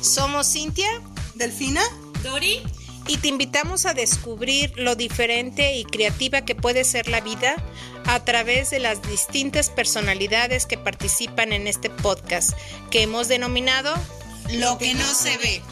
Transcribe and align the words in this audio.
Somos 0.00 0.52
Cintia, 0.52 0.88
Delfina, 1.34 1.82
Dori, 2.22 2.62
y 3.06 3.16
te 3.18 3.28
invitamos 3.28 3.86
a 3.86 3.94
descubrir 3.94 4.72
lo 4.76 4.94
diferente 4.94 5.76
y 5.76 5.84
creativa 5.84 6.44
que 6.44 6.54
puede 6.54 6.84
ser 6.84 7.08
la 7.08 7.20
vida 7.20 7.56
a 8.04 8.24
través 8.24 8.70
de 8.70 8.78
las 8.78 9.02
distintas 9.02 9.70
personalidades 9.70 10.66
que 10.66 10.78
participan 10.78 11.52
en 11.52 11.66
este 11.66 11.90
podcast 11.90 12.50
que 12.90 13.02
hemos 13.02 13.28
denominado 13.28 13.94
lo 14.52 14.78
que 14.78 14.94
no 14.94 15.06
se 15.14 15.36
ve. 15.38 15.62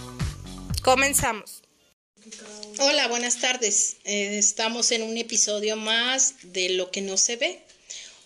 Comenzamos. 0.83 1.63
Hola, 2.81 3.09
buenas 3.09 3.41
tardes. 3.41 3.97
Eh, 4.05 4.39
estamos 4.39 4.93
en 4.93 5.03
un 5.03 5.17
episodio 5.17 5.77
más 5.77 6.35
de 6.43 6.71
Lo 6.71 6.91
que 6.91 7.01
no 7.01 7.17
se 7.17 7.37
ve. 7.37 7.68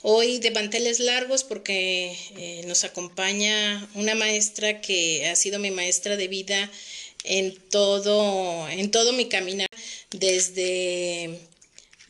Hoy 0.05 0.39
de 0.39 0.51
manteles 0.51 0.99
largos 0.99 1.45
porque 1.45 2.17
eh, 2.37 2.63
nos 2.67 2.83
acompaña 2.83 3.89
una 3.95 4.17
maestra 4.17 4.81
que 4.81 5.29
ha 5.29 5.37
sido 5.37 5.61
mi 5.61 5.71
maestra 5.71 6.17
de 6.17 6.27
vida 6.27 6.69
en 7.23 7.55
todo, 7.71 8.69
en 8.69 8.91
todo 8.91 9.13
mi 9.13 9.29
caminar, 9.29 9.69
desde, 10.11 11.39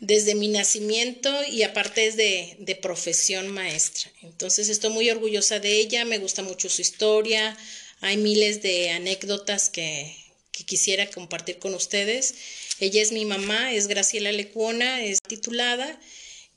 desde 0.01 0.35
mi 0.35 0.49
nacimiento 0.49 1.31
y 1.45 1.65
aparte 1.65 2.07
es 2.07 2.17
de, 2.17 2.57
de 2.61 2.75
profesión 2.77 3.49
maestra. 3.49 4.11
Entonces 4.23 4.71
estoy 4.71 4.91
muy 4.91 5.11
orgullosa 5.11 5.61
de 5.61 5.79
ella, 5.79 6.07
me 6.07 6.17
gusta 6.17 6.43
mucho 6.43 6.71
su 6.71 6.81
historia, 6.81 7.59
hay 8.01 8.17
miles 8.17 8.63
de 8.63 8.89
anécdotas 8.89 9.69
que, 9.69 10.17
que 10.51 10.65
quisiera 10.65 11.11
compartir 11.11 11.59
con 11.59 11.75
ustedes. 11.75 12.37
Ella 12.81 13.03
es 13.03 13.13
mi 13.13 13.27
mamá, 13.27 13.75
es 13.75 13.87
Graciela 13.87 14.33
Lecuona, 14.33 15.05
es 15.05 15.19
titulada 15.21 16.01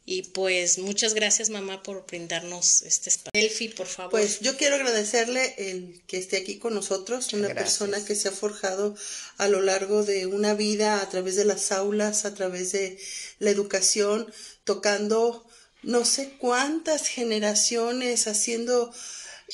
y 0.07 0.21
pues 0.21 0.77
muchas 0.77 1.15
gracias 1.15 1.49
mamá 1.49 1.81
por 1.81 2.05
brindarnos 2.05 2.83
este 2.83 3.09
espacio. 3.09 3.31
Elfi, 3.33 3.69
por 3.69 3.87
favor. 3.87 4.11
Pues 4.11 4.39
yo 4.39 4.55
quiero 4.55 4.75
agradecerle 4.75 5.55
el 5.57 5.99
que 6.05 6.19
esté 6.19 6.37
aquí 6.37 6.59
con 6.59 6.75
nosotros, 6.75 7.33
una 7.33 7.47
persona 7.49 8.03
que 8.05 8.13
se 8.13 8.27
ha 8.27 8.31
forjado 8.31 8.95
a 9.37 9.47
lo 9.47 9.62
largo 9.62 10.03
de 10.03 10.27
una 10.27 10.53
vida 10.53 11.01
a 11.01 11.09
través 11.09 11.35
de 11.35 11.45
las 11.45 11.71
aulas, 11.71 12.25
a 12.25 12.35
través 12.35 12.71
de 12.71 12.99
la 13.39 13.49
educación, 13.49 14.31
tocando 14.63 15.43
no 15.81 16.05
sé 16.05 16.34
cuántas 16.37 17.07
generaciones, 17.07 18.27
haciendo, 18.27 18.93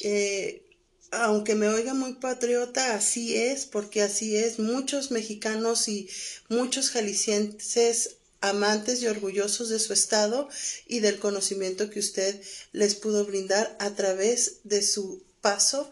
eh, 0.01 0.65
aunque 1.11 1.55
me 1.55 1.69
oiga 1.69 1.93
muy 1.93 2.15
patriota, 2.15 2.93
así 2.93 3.37
es, 3.37 3.65
porque 3.65 4.01
así 4.01 4.35
es, 4.35 4.59
muchos 4.59 5.11
mexicanos 5.11 5.87
y 5.87 6.09
muchos 6.49 6.89
jaliscienses 6.89 8.17
amantes 8.41 9.01
y 9.01 9.07
orgullosos 9.07 9.69
de 9.69 9.79
su 9.79 9.93
estado 9.93 10.49
y 10.87 10.99
del 10.99 11.19
conocimiento 11.19 11.89
que 11.89 11.99
usted 11.99 12.41
les 12.71 12.95
pudo 12.95 13.25
brindar 13.25 13.75
a 13.79 13.91
través 13.91 14.57
de 14.63 14.81
su 14.81 15.23
paso 15.41 15.91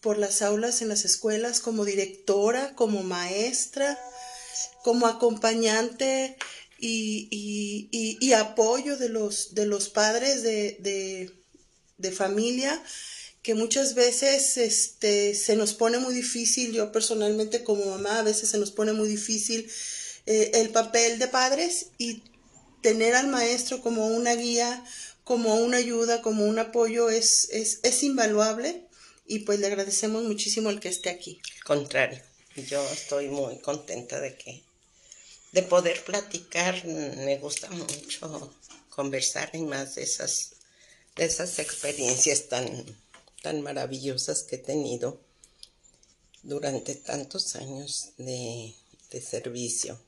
por 0.00 0.18
las 0.18 0.42
aulas 0.42 0.82
en 0.82 0.88
las 0.88 1.04
escuelas 1.04 1.60
como 1.60 1.84
directora, 1.84 2.74
como 2.74 3.02
maestra, 3.02 3.98
como 4.82 5.06
acompañante 5.06 6.36
y, 6.78 8.32
apoyo 8.32 8.96
de 8.96 9.08
los, 9.08 9.54
de 9.54 9.66
los 9.66 9.88
padres 9.88 10.42
de 10.42 11.30
familia 12.12 12.82
que 13.42 13.54
muchas 13.54 13.94
veces 13.94 14.56
este, 14.56 15.34
se 15.34 15.56
nos 15.56 15.74
pone 15.74 15.98
muy 15.98 16.14
difícil, 16.14 16.72
yo 16.72 16.92
personalmente 16.92 17.64
como 17.64 17.84
mamá 17.86 18.20
a 18.20 18.22
veces 18.22 18.50
se 18.50 18.58
nos 18.58 18.70
pone 18.70 18.92
muy 18.92 19.08
difícil 19.08 19.68
eh, 20.26 20.50
el 20.54 20.70
papel 20.70 21.18
de 21.18 21.28
padres 21.28 21.86
y 21.98 22.22
tener 22.82 23.14
al 23.14 23.28
maestro 23.28 23.80
como 23.80 24.06
una 24.06 24.34
guía, 24.34 24.84
como 25.24 25.54
una 25.56 25.78
ayuda, 25.78 26.22
como 26.22 26.44
un 26.46 26.58
apoyo 26.58 27.08
es, 27.08 27.48
es, 27.50 27.80
es 27.82 28.02
invaluable 28.02 28.86
y 29.26 29.40
pues 29.40 29.60
le 29.60 29.66
agradecemos 29.66 30.24
muchísimo 30.24 30.70
el 30.70 30.80
que 30.80 30.88
esté 30.88 31.10
aquí. 31.10 31.40
Contrario, 31.64 32.20
yo 32.68 32.82
estoy 32.90 33.28
muy 33.28 33.58
contenta 33.58 34.20
de 34.20 34.36
que 34.36 34.62
de 35.52 35.62
poder 35.62 36.02
platicar, 36.04 36.84
me 36.86 37.38
gusta 37.38 37.68
mucho 37.70 38.52
conversar 38.88 39.50
y 39.52 39.62
más 39.62 39.94
de 39.94 40.02
esas 40.02 40.52
de 41.14 41.26
esas 41.26 41.58
experiencias 41.58 42.48
tan 42.48 42.84
tan 43.42 43.60
maravillosas 43.60 44.44
que 44.44 44.56
he 44.56 44.58
tenido 44.58 45.20
durante 46.42 46.94
tantos 46.94 47.54
años 47.56 48.10
de, 48.16 48.74
de 49.10 49.20
servicio. 49.20 49.98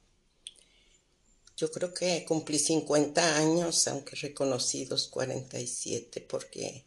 Yo 1.57 1.71
creo 1.71 1.95
que 1.95 2.25
cumplí 2.25 2.59
50 2.59 3.37
años, 3.37 3.87
aunque 3.87 4.17
reconocidos 4.17 5.09
47, 5.09 6.21
porque 6.23 6.85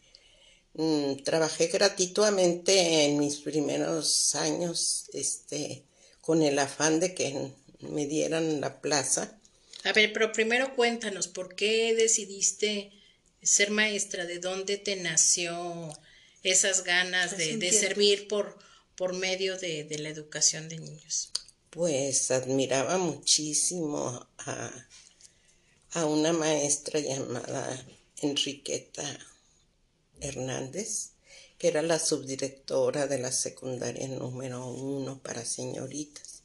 mmm, 0.73 1.15
trabajé 1.23 1.67
gratuitamente 1.67 3.05
en 3.05 3.17
mis 3.17 3.37
primeros 3.37 4.35
años, 4.35 5.09
este, 5.13 5.83
con 6.19 6.41
el 6.43 6.59
afán 6.59 6.99
de 6.99 7.13
que 7.13 7.51
me 7.79 8.05
dieran 8.07 8.59
la 8.59 8.81
plaza. 8.81 9.39
A 9.83 9.93
ver, 9.93 10.11
pero 10.11 10.33
primero 10.33 10.75
cuéntanos, 10.75 11.29
¿por 11.29 11.55
qué 11.55 11.95
decidiste 11.95 12.91
ser 13.41 13.71
maestra? 13.71 14.25
¿De 14.25 14.39
dónde 14.39 14.77
te 14.77 14.97
nació 14.97 15.97
esas 16.43 16.83
ganas 16.83 17.37
de, 17.37 17.55
de 17.55 17.71
servir 17.71 18.27
por, 18.27 18.57
por 18.95 19.13
medio 19.13 19.57
de, 19.57 19.85
de 19.85 19.99
la 19.99 20.09
educación 20.09 20.67
de 20.67 20.79
niños? 20.79 21.31
Pues 21.69 22.31
admiraba 22.31 22.97
muchísimo 22.97 24.27
a, 24.37 24.71
a 25.91 26.05
una 26.05 26.31
maestra 26.33 26.99
llamada 26.99 27.85
Enriqueta 28.21 29.03
Hernández, 30.21 31.11
que 31.57 31.67
era 31.67 31.81
la 31.81 31.99
subdirectora 31.99 33.07
de 33.07 33.19
la 33.19 33.31
secundaria 33.31 34.07
número 34.07 34.65
uno 34.65 35.19
para 35.21 35.43
señoritas. 35.43 36.41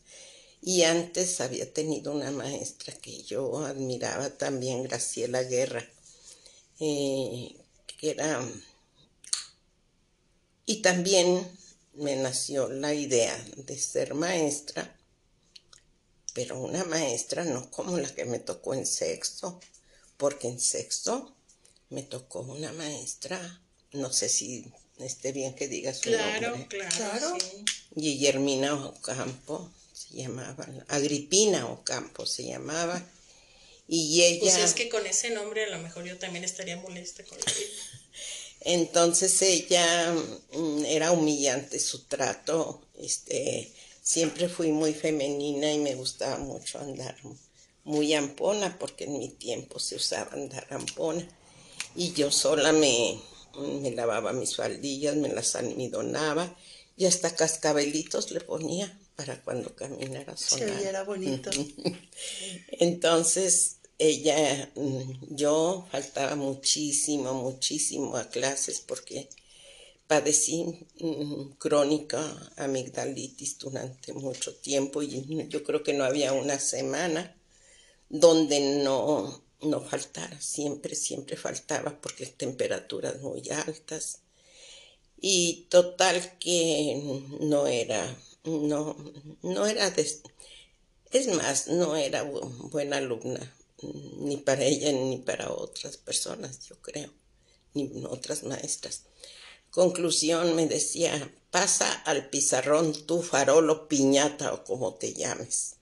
Y 0.60 0.82
antes 0.82 1.40
había 1.40 1.72
tenido 1.72 2.12
una 2.12 2.30
maestra 2.30 2.94
que 2.94 3.22
yo 3.22 3.64
admiraba 3.64 4.30
también, 4.30 4.82
Graciela 4.82 5.42
Guerra, 5.42 5.84
eh, 6.80 7.56
que 7.86 8.10
era... 8.10 8.48
Y 10.66 10.82
también 10.82 11.46
me 11.94 12.16
nació 12.16 12.68
la 12.68 12.94
idea 12.94 13.36
de 13.56 13.78
ser 13.78 14.14
maestra 14.14 14.96
pero 16.34 16.58
una 16.60 16.84
maestra 16.84 17.44
no 17.44 17.70
como 17.70 17.98
la 17.98 18.12
que 18.14 18.24
me 18.24 18.38
tocó 18.38 18.74
en 18.74 18.86
sexto, 18.86 19.60
porque 20.16 20.48
en 20.48 20.60
sexto 20.60 21.34
me 21.90 22.02
tocó 22.02 22.40
una 22.40 22.72
maestra, 22.72 23.60
no 23.92 24.12
sé 24.12 24.28
si 24.28 24.72
esté 24.98 25.32
bien 25.32 25.54
que 25.54 25.68
diga 25.68 25.92
su 25.92 26.02
claro, 26.02 26.50
nombre. 26.50 26.78
Claro, 26.78 26.94
Claro. 26.96 27.38
sí. 27.40 27.64
Guillermina 27.94 28.74
Ocampo 28.86 29.70
se 29.92 30.16
llamaba, 30.16 30.66
Agripina 30.88 31.66
Ocampo 31.66 32.24
se 32.24 32.44
llamaba, 32.44 33.04
y 33.88 34.22
ella... 34.22 34.40
Pues 34.40 34.56
es 34.56 34.74
que 34.74 34.88
con 34.88 35.06
ese 35.06 35.30
nombre 35.30 35.64
a 35.64 35.70
lo 35.70 35.78
mejor 35.78 36.04
yo 36.04 36.18
también 36.18 36.44
estaría 36.44 36.76
molesta 36.78 37.24
con 37.24 37.38
él. 37.38 37.44
Entonces 38.60 39.42
ella 39.42 40.14
mm, 40.52 40.84
era 40.86 41.12
humillante 41.12 41.78
su 41.80 42.04
trato, 42.04 42.80
este, 42.98 43.72
siempre 44.02 44.48
fui 44.48 44.72
muy 44.72 44.92
femenina 44.92 45.72
y 45.72 45.78
me 45.78 45.94
gustaba 45.94 46.36
mucho 46.38 46.78
andar 46.80 47.16
muy 47.84 48.14
ampona, 48.14 48.78
porque 48.78 49.04
en 49.04 49.18
mi 49.18 49.28
tiempo 49.28 49.78
se 49.78 49.96
usaba 49.96 50.32
andar 50.32 50.66
ampona. 50.70 51.26
Y 51.96 52.12
yo 52.12 52.30
sola 52.30 52.72
me, 52.72 53.18
me 53.80 53.90
lavaba 53.92 54.32
mis 54.32 54.56
faldillas, 54.56 55.16
me 55.16 55.28
las 55.28 55.56
almidonaba 55.56 56.54
y 56.96 57.06
hasta 57.06 57.34
cascabelitos 57.34 58.30
le 58.30 58.40
ponía 58.40 58.98
para 59.16 59.42
cuando 59.42 59.74
caminara 59.74 60.36
sola. 60.36 60.80
era 60.80 61.04
bonito. 61.04 61.50
Entonces, 62.68 63.76
ella, 63.98 64.70
mm, 64.74 65.34
yo 65.34 65.86
faltaba 65.90 66.34
muchísimo, 66.36 67.34
muchísimo 67.34 68.16
a 68.16 68.28
clases 68.28 68.80
porque 68.80 69.28
padecí 70.06 70.58
mm, 71.00 71.52
crónica 71.58 72.20
amigdalitis 72.56 73.58
durante 73.58 74.12
mucho 74.12 74.54
tiempo 74.56 75.02
y 75.02 75.08
yo 75.48 75.62
creo 75.64 75.82
que 75.82 75.92
no 75.94 76.04
había 76.04 76.32
una 76.32 76.58
semana 76.58 77.36
donde 78.10 78.60
no, 78.84 79.42
no 79.62 79.80
faltara, 79.82 80.40
siempre, 80.40 80.94
siempre 80.96 81.36
faltaba 81.36 82.00
porque 82.02 82.26
temperaturas 82.26 83.20
muy 83.22 83.42
altas 83.50 84.20
y 85.20 85.66
total 85.70 86.38
que 86.38 87.00
no 87.40 87.66
era, 87.66 88.16
no, 88.44 88.96
no 89.42 89.66
era, 89.66 89.90
de, 89.90 90.06
es 91.12 91.28
más, 91.28 91.68
no 91.68 91.96
era 91.96 92.24
bu- 92.24 92.70
buena 92.70 92.96
alumna 92.98 93.42
ni 94.18 94.36
para 94.36 94.64
ella 94.64 94.92
ni 94.92 95.18
para 95.18 95.52
otras 95.52 95.96
personas, 95.96 96.60
yo 96.68 96.76
creo, 96.80 97.10
ni 97.74 97.90
otras 98.08 98.44
maestras. 98.44 99.04
Conclusión 99.72 100.54
me 100.54 100.66
decía, 100.66 101.32
pasa 101.50 101.90
al 102.04 102.28
pizarrón 102.28 102.92
tu 103.06 103.22
farolo 103.22 103.88
piñata 103.88 104.52
o 104.52 104.64
como 104.64 104.94
te 104.94 105.14
llames. 105.14 105.76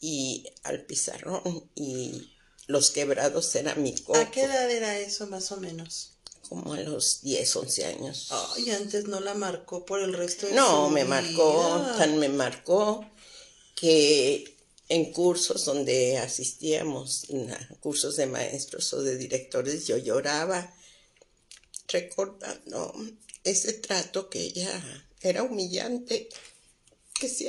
Y 0.00 0.46
al 0.62 0.84
pizarrón 0.84 1.70
y 1.74 2.30
los 2.66 2.90
quebrados 2.90 3.54
era 3.56 3.74
mi 3.74 3.94
coco. 3.94 4.18
¿A 4.18 4.30
qué 4.30 4.42
edad 4.42 4.70
era 4.70 4.98
eso 4.98 5.26
más 5.26 5.50
o 5.50 5.56
menos? 5.56 6.10
como 6.48 6.74
a 6.74 6.80
los 6.80 7.22
10, 7.22 7.56
11 7.56 7.84
años. 7.86 8.28
Ay, 8.30 8.70
antes 8.70 9.06
no 9.06 9.20
la 9.20 9.32
marcó 9.32 9.86
por 9.86 10.00
el 10.00 10.12
resto 10.12 10.46
de 10.46 10.52
No, 10.52 10.90
me 10.90 11.06
marcó, 11.06 11.82
tan 11.96 12.18
me 12.18 12.28
marcó 12.28 13.10
que 13.74 14.56
en 14.90 15.10
cursos 15.12 15.64
donde 15.64 16.18
asistíamos, 16.18 17.28
cursos 17.80 18.16
de 18.16 18.26
maestros 18.26 18.92
o 18.92 19.02
de 19.02 19.16
directores, 19.16 19.86
yo 19.86 19.96
lloraba 19.96 20.70
recordando 21.88 22.94
ese 23.42 23.74
trato 23.74 24.30
que 24.30 24.40
ella 24.40 25.08
era 25.20 25.42
humillante, 25.42 26.28
que 27.12 27.28
si 27.28 27.48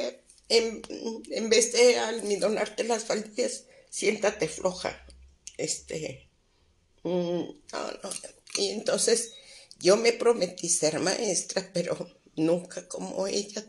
en, 0.50 0.82
en 1.30 1.50
vez 1.50 1.74
de 1.74 1.98
almidonarte 1.98 2.84
las 2.84 3.06
faldillas, 3.06 3.64
siéntate 3.90 4.48
floja. 4.48 5.06
Este, 5.58 6.28
mm, 7.04 7.10
no, 7.10 7.92
no. 8.04 8.10
Y 8.58 8.70
entonces 8.70 9.34
yo 9.80 9.98
me 9.98 10.14
prometí 10.14 10.70
ser 10.70 11.00
maestra, 11.00 11.70
pero 11.74 11.96
nunca 12.36 12.88
como 12.88 13.28
ella. 13.28 13.66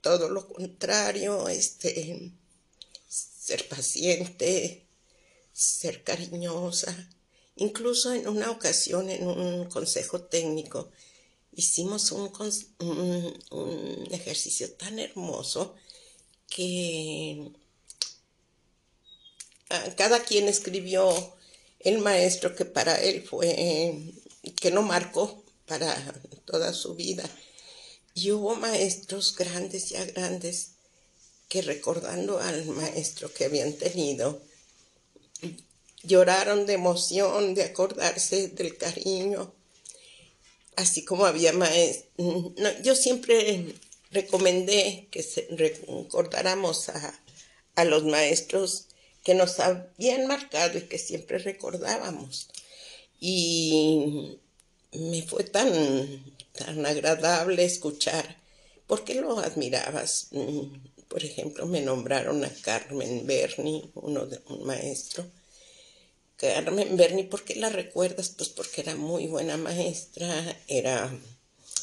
Todo 0.00 0.28
lo 0.28 0.48
contrario, 0.48 1.48
este, 1.48 2.32
ser 3.08 3.68
paciente, 3.68 4.86
ser 5.52 6.02
cariñosa. 6.04 7.10
Incluso 7.60 8.12
en 8.12 8.28
una 8.28 8.52
ocasión, 8.52 9.10
en 9.10 9.26
un 9.26 9.64
consejo 9.64 10.20
técnico, 10.20 10.90
hicimos 11.52 12.12
un, 12.12 12.30
ejercicio 14.12 14.70
tan 14.74 15.00
hermoso 15.00 15.74
que 16.48 17.50
ah, 19.70 19.84
cada 19.96 20.24
quien 20.24 20.46
escribió 20.46 21.12
el 21.80 21.98
maestro 21.98 22.54
que 22.54 22.64
para 22.64 23.02
él 23.02 23.26
fue, 23.26 24.14
que 24.54 24.70
no 24.70 24.82
marcó 24.82 25.42
para 25.66 26.14
toda 26.44 26.72
su 26.72 26.94
vida. 26.94 27.28
Y 28.14 28.30
hubo 28.30 28.54
maestros 28.54 29.34
grandes, 29.34 29.88
ya 29.90 30.04
grandes, 30.04 30.74
que 31.48 31.62
recordando 31.62 32.38
al 32.38 32.66
maestro 32.66 33.32
que 33.34 33.46
habían 33.46 33.72
tenido, 33.72 34.40
lloraron 36.02 36.66
de 36.66 36.74
emoción, 36.74 37.54
de 37.54 37.64
acordarse 37.64 38.48
del 38.48 38.76
cariño 38.76 39.52
así 40.78 41.04
como 41.04 41.26
había 41.26 41.52
maestros, 41.52 42.06
yo 42.84 42.94
siempre 42.94 43.74
recomendé 44.12 45.08
que 45.10 45.26
recordáramos 45.50 46.88
a, 46.88 47.20
a, 47.74 47.84
los 47.84 48.04
maestros 48.04 48.86
que 49.24 49.34
nos 49.34 49.58
habían 49.58 50.28
marcado 50.28 50.78
y 50.78 50.82
que 50.82 50.98
siempre 50.98 51.38
recordábamos. 51.38 52.48
Y 53.18 54.38
me 54.92 55.22
fue 55.22 55.42
tan, 55.42 56.32
tan 56.52 56.86
agradable 56.86 57.64
escuchar, 57.64 58.36
porque 58.86 59.16
lo 59.16 59.40
admirabas. 59.40 60.28
Por 61.08 61.24
ejemplo, 61.24 61.66
me 61.66 61.80
nombraron 61.80 62.44
a 62.44 62.54
Carmen 62.62 63.26
Berni, 63.26 63.90
uno 63.94 64.26
de, 64.26 64.40
un 64.46 64.64
maestro, 64.64 65.26
Carmen 66.38 66.96
Berni, 66.96 67.24
¿por 67.24 67.44
qué 67.44 67.56
la 67.56 67.68
recuerdas? 67.68 68.30
Pues 68.30 68.48
porque 68.48 68.80
era 68.80 68.94
muy 68.94 69.26
buena 69.26 69.56
maestra, 69.56 70.56
era 70.68 71.12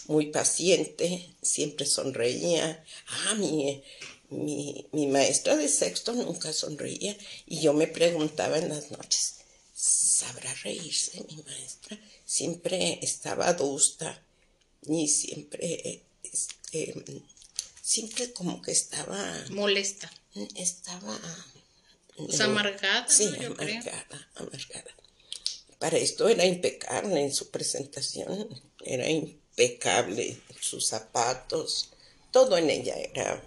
muy 0.07 0.28
paciente, 0.28 1.36
siempre 1.42 1.86
sonreía. 1.86 2.84
Ah, 3.07 3.36
mi, 3.36 3.84
mi, 4.30 5.07
maestra 5.07 5.57
de 5.57 5.68
sexto 5.68 6.13
nunca 6.13 6.54
sonreía 6.54 7.18
y 7.46 7.60
yo 7.60 7.74
me 7.74 7.88
preguntaba 7.88 8.57
en 8.57 8.69
las 8.69 8.92
noches, 8.92 9.36
¿sabrá 9.74 10.54
reírse 10.63 11.22
mi 11.30 11.44
maestra? 11.44 12.00
Siempre 12.25 13.00
estaba 13.02 13.50
adusta 13.50 14.24
y 14.88 15.10
siempre, 15.10 16.02
este, 16.24 17.04
siempre 17.81 18.31
como 18.31 18.62
que 18.62 18.72
estaba... 18.72 19.46
Molesta. 19.50 20.10
Estaba 20.56 21.18
amargada. 22.40 23.08
Sí, 23.10 23.26
amargada, 23.46 24.30
amargada. 24.36 24.96
Para 25.80 25.98
esto 25.98 26.28
era 26.30 26.46
impecable 26.46 27.22
en 27.22 27.34
su 27.34 27.50
presentación, 27.50 28.50
era 28.84 29.10
impecable, 29.10 30.38
sus 30.60 30.88
zapatos, 30.88 31.90
todo 32.32 32.58
en 32.58 32.70
ella 32.70 32.96
era 32.98 33.44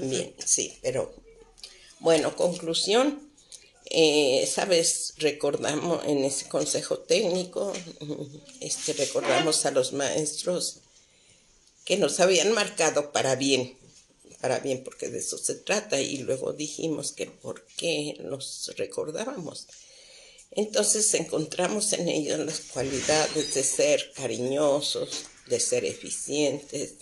bien, 0.00 0.34
sí, 0.44 0.78
pero 0.82 1.14
bueno, 2.00 2.34
conclusión, 2.36 3.30
eh, 3.86 4.48
sabes, 4.50 5.14
recordamos 5.18 6.04
en 6.06 6.24
ese 6.24 6.48
consejo 6.48 6.98
técnico, 6.98 7.72
este, 8.60 8.92
recordamos 8.94 9.66
a 9.66 9.70
los 9.70 9.92
maestros 9.92 10.78
que 11.84 11.96
nos 11.96 12.20
habían 12.20 12.52
marcado 12.52 13.12
para 13.12 13.36
bien, 13.36 13.76
para 14.42 14.58
bien, 14.58 14.82
porque 14.82 15.08
de 15.08 15.20
eso 15.20 15.38
se 15.38 15.54
trata, 15.54 16.00
y 16.00 16.18
luego 16.18 16.52
dijimos 16.52 17.12
que 17.12 17.26
por 17.26 17.64
qué 17.78 18.16
los 18.18 18.72
recordábamos. 18.76 19.68
Entonces 20.50 21.14
encontramos 21.14 21.92
en 21.92 22.08
ellos 22.08 22.40
las 22.40 22.58
cualidades 22.60 23.54
de 23.54 23.62
ser 23.62 24.12
cariñosos, 24.14 25.26
de 25.46 25.60
ser 25.60 25.84
eficientes, 25.84 26.94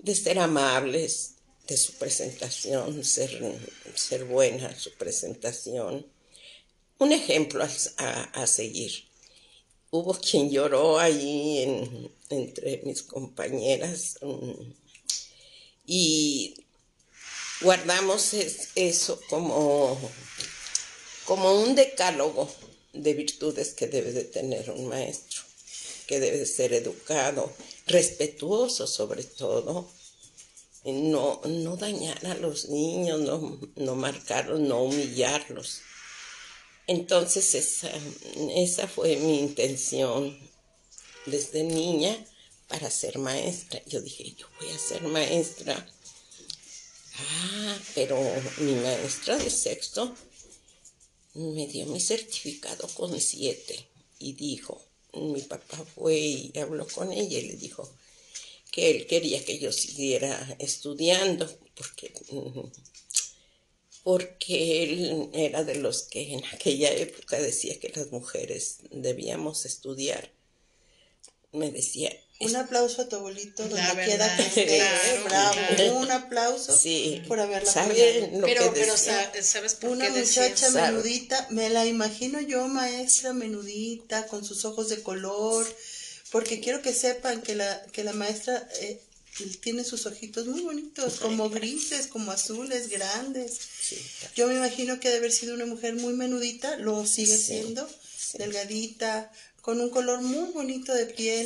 de 0.00 0.14
ser 0.14 0.38
amables, 0.38 1.32
de 1.68 1.76
su 1.76 1.92
presentación, 1.92 3.04
ser, 3.04 3.60
ser 3.94 4.24
buena 4.24 4.74
su 4.78 4.92
presentación. 4.94 6.06
Un 6.98 7.12
ejemplo 7.12 7.66
a, 7.98 8.46
seguir. 8.46 8.92
Hubo 9.90 10.14
quien 10.14 10.50
lloró 10.50 10.98
ahí 10.98 12.10
entre 12.30 12.78
mis 12.84 13.02
compañeras 13.02 14.18
y 15.86 16.66
guardamos 17.60 18.34
eso 18.74 19.20
como, 19.28 19.98
como 21.24 21.60
un 21.60 21.74
decálogo 21.74 22.50
de 22.92 23.14
virtudes 23.14 23.72
que 23.74 23.86
debe 23.86 24.12
de 24.12 24.24
tener 24.24 24.70
un 24.70 24.88
maestro, 24.88 25.42
que 26.06 26.20
debe 26.20 26.38
de 26.38 26.46
ser 26.46 26.72
educado, 26.72 27.52
respetuoso 27.86 28.86
sobre 28.86 29.22
todo, 29.22 29.88
no, 30.84 31.40
no 31.44 31.76
dañar 31.76 32.24
a 32.26 32.34
los 32.34 32.68
niños, 32.68 33.20
no, 33.20 33.58
no 33.76 33.94
marcarlos, 33.96 34.60
no 34.60 34.82
humillarlos. 34.82 35.80
Entonces 36.86 37.54
esa, 37.54 37.90
esa 38.54 38.86
fue 38.86 39.16
mi 39.16 39.40
intención 39.40 40.38
desde 41.26 41.64
niña 41.64 42.16
para 42.68 42.90
ser 42.90 43.18
maestra. 43.18 43.82
Yo 43.86 44.00
dije, 44.00 44.34
yo 44.36 44.46
voy 44.60 44.70
a 44.70 44.78
ser 44.78 45.02
maestra. 45.02 45.74
Ah, 47.18 47.78
pero 47.94 48.20
mi 48.58 48.74
maestra 48.74 49.38
de 49.38 49.50
sexto 49.50 50.14
me 51.34 51.66
dio 51.66 51.86
mi 51.86 52.00
certificado 52.00 52.88
con 52.88 53.18
siete 53.20 53.88
y 54.18 54.32
dijo, 54.32 54.82
mi 55.12 55.42
papá 55.42 55.84
fue 55.94 56.16
y 56.16 56.52
habló 56.58 56.86
con 56.86 57.12
ella 57.12 57.38
y 57.38 57.48
le 57.48 57.56
dijo 57.56 57.90
que 58.70 58.90
él 58.90 59.06
quería 59.06 59.44
que 59.44 59.58
yo 59.58 59.72
siguiera 59.72 60.56
estudiando 60.58 61.46
porque, 61.74 62.12
porque 64.02 64.82
él 64.82 65.30
era 65.32 65.64
de 65.64 65.76
los 65.76 66.02
que 66.02 66.34
en 66.34 66.44
aquella 66.46 66.92
época 66.92 67.40
decía 67.40 67.78
que 67.80 67.92
las 67.94 68.10
mujeres 68.12 68.78
debíamos 68.90 69.64
estudiar. 69.64 70.35
Me 71.52 71.70
decía, 71.70 72.10
un 72.38 72.54
aplauso 72.54 73.02
a 73.02 73.08
tu 73.08 73.16
abuelito 73.16 73.66
donde 73.66 74.04
quiera 74.04 74.36
que 74.36 74.42
esté. 74.42 74.82
bravo. 75.24 76.00
Un 76.00 76.10
aplauso 76.10 76.78
por 77.26 77.40
haberla 77.40 77.70
apoyado. 77.70 78.42
Pero, 78.42 78.74
pero 78.74 78.94
¿sabes 78.96 79.74
por 79.74 79.90
Una 79.90 80.10
muchacha 80.10 80.70
menudita, 80.70 81.46
me 81.50 81.70
la 81.70 81.86
imagino 81.86 82.40
yo, 82.40 82.68
maestra 82.68 83.32
menudita, 83.32 84.26
con 84.26 84.44
sus 84.44 84.66
ojos 84.66 84.90
de 84.90 85.02
color, 85.02 85.66
porque 86.30 86.60
quiero 86.60 86.82
que 86.82 86.92
sepan 86.92 87.40
que 87.40 87.54
la, 87.54 87.82
que 87.92 88.04
la 88.04 88.12
maestra 88.12 88.68
eh, 88.80 89.00
tiene 89.62 89.82
sus 89.82 90.04
ojitos 90.04 90.46
muy 90.46 90.60
bonitos, 90.60 91.20
como 91.20 91.48
grises, 91.48 92.06
como 92.06 92.32
azules, 92.32 92.90
grandes. 92.90 93.58
Yo 94.34 94.46
me 94.46 94.56
imagino 94.56 95.00
que 95.00 95.08
debe 95.08 95.20
haber 95.20 95.32
sido 95.32 95.54
una 95.54 95.66
mujer 95.66 95.94
muy 95.94 96.12
menudita, 96.12 96.76
lo 96.76 97.06
sigue 97.06 97.38
siendo, 97.38 97.88
delgadita, 98.34 99.32
con 99.66 99.80
un 99.80 99.90
color 99.90 100.22
muy 100.22 100.52
bonito 100.52 100.94
de 100.94 101.06
piel 101.06 101.44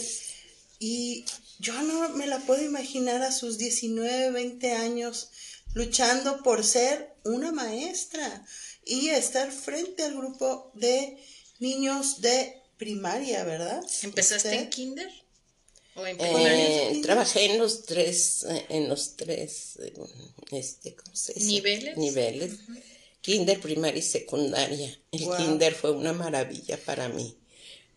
y 0.78 1.24
yo 1.58 1.72
no 1.80 2.10
me 2.10 2.26
la 2.26 2.38
puedo 2.40 2.62
imaginar 2.62 3.22
a 3.22 3.32
sus 3.32 3.56
19, 3.56 4.30
20 4.30 4.72
años 4.72 5.30
luchando 5.72 6.42
por 6.42 6.62
ser 6.62 7.14
una 7.24 7.50
maestra 7.50 8.44
y 8.84 9.08
estar 9.08 9.50
frente 9.50 10.02
al 10.02 10.18
grupo 10.18 10.70
de 10.74 11.16
niños 11.60 12.20
de 12.20 12.60
primaria, 12.76 13.42
¿verdad? 13.44 13.82
¿Empezaste 14.02 14.54
en 14.54 14.68
kinder? 14.68 15.10
¿O 15.94 16.06
en 16.06 16.20
eh, 16.20 17.00
trabajé 17.02 17.46
en 17.46 17.58
los 17.58 17.86
tres, 17.86 18.44
en 18.68 18.90
los 18.90 19.16
tres, 19.16 19.78
eh, 19.80 19.94
este, 20.50 20.94
¿cómo 20.94 21.16
se 21.16 21.32
dice? 21.32 21.46
Niveles. 21.46 21.96
Niveles. 21.96 22.52
Kinder, 23.22 23.58
primaria 23.60 23.98
y 23.98 24.02
secundaria. 24.02 24.94
El 25.10 25.26
kinder 25.38 25.74
fue 25.74 25.92
una 25.92 26.12
maravilla 26.12 26.78
para 26.84 27.08
mí 27.08 27.39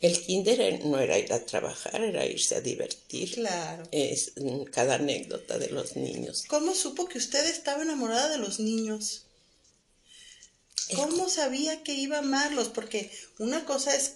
El 0.04 0.20
kinder 0.22 0.84
no 0.84 1.00
era 1.00 1.18
ir 1.18 1.32
a 1.32 1.46
trabajar, 1.46 2.04
era 2.04 2.26
irse 2.26 2.56
a 2.56 2.62
divertir. 2.62 3.36
Claro. 3.36 3.88
Es 3.90 4.34
cada 4.70 4.96
anécdota 4.96 5.58
de 5.58 5.70
los 5.70 5.96
niños. 5.96 6.44
¿Cómo 6.50 6.76
supo 6.76 7.08
que 7.08 7.18
usted 7.20 7.46
estaba 7.50 7.84
enamorada 7.84 8.28
de 8.28 8.38
los 8.38 8.60
niños? 8.60 9.24
¿Cómo 10.98 11.30
sabía 11.30 11.84
que 11.84 11.94
iba 11.94 12.18
a 12.18 12.20
amarlos? 12.20 12.68
Porque 12.68 13.10
una 13.40 13.64
cosa 13.64 13.96
es 13.96 14.16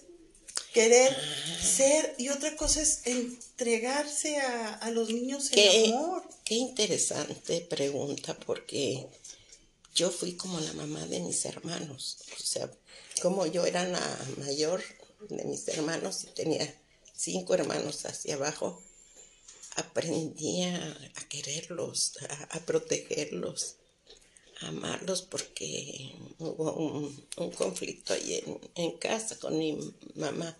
querer 0.74 1.10
ah. 1.10 1.64
ser 1.64 2.14
y 2.18 2.28
otra 2.28 2.54
cosa 2.54 2.82
es 2.82 3.06
entregarse 3.06 4.36
a, 4.40 4.90
los 4.90 5.08
niños 5.08 5.48
en 5.52 5.94
amor. 5.94 6.22
Qué 6.44 6.56
interesante 6.56 7.62
pregunta 7.62 8.38
porque 8.44 9.06
yo 9.94 10.10
fui 10.10 10.34
como 10.34 10.60
la 10.60 10.74
mamá 10.74 11.06
de 11.06 11.20
mis 11.20 11.46
hermanos. 11.46 12.18
O 12.38 12.42
sea, 12.44 12.70
como 13.22 13.46
yo 13.46 13.64
era 13.64 13.88
la 13.88 14.18
mayor 14.36 14.82
de 15.28 15.44
mis 15.44 15.66
hermanos 15.68 16.24
y 16.24 16.28
tenía 16.28 16.74
cinco 17.14 17.54
hermanos 17.54 18.06
hacia 18.06 18.36
abajo, 18.36 18.80
aprendí 19.76 20.62
a, 20.62 20.96
quererlos, 21.28 22.12
a, 22.50 22.60
protegerlos, 22.60 23.76
a 24.60 24.68
amarlos 24.68 25.22
porque 25.22 26.14
hubo 26.38 26.72
un, 26.74 27.50
conflicto 27.52 28.14
ahí 28.14 28.42
en, 28.74 28.92
casa 28.98 29.38
con 29.38 29.58
mi 29.58 29.78
mamá 30.14 30.56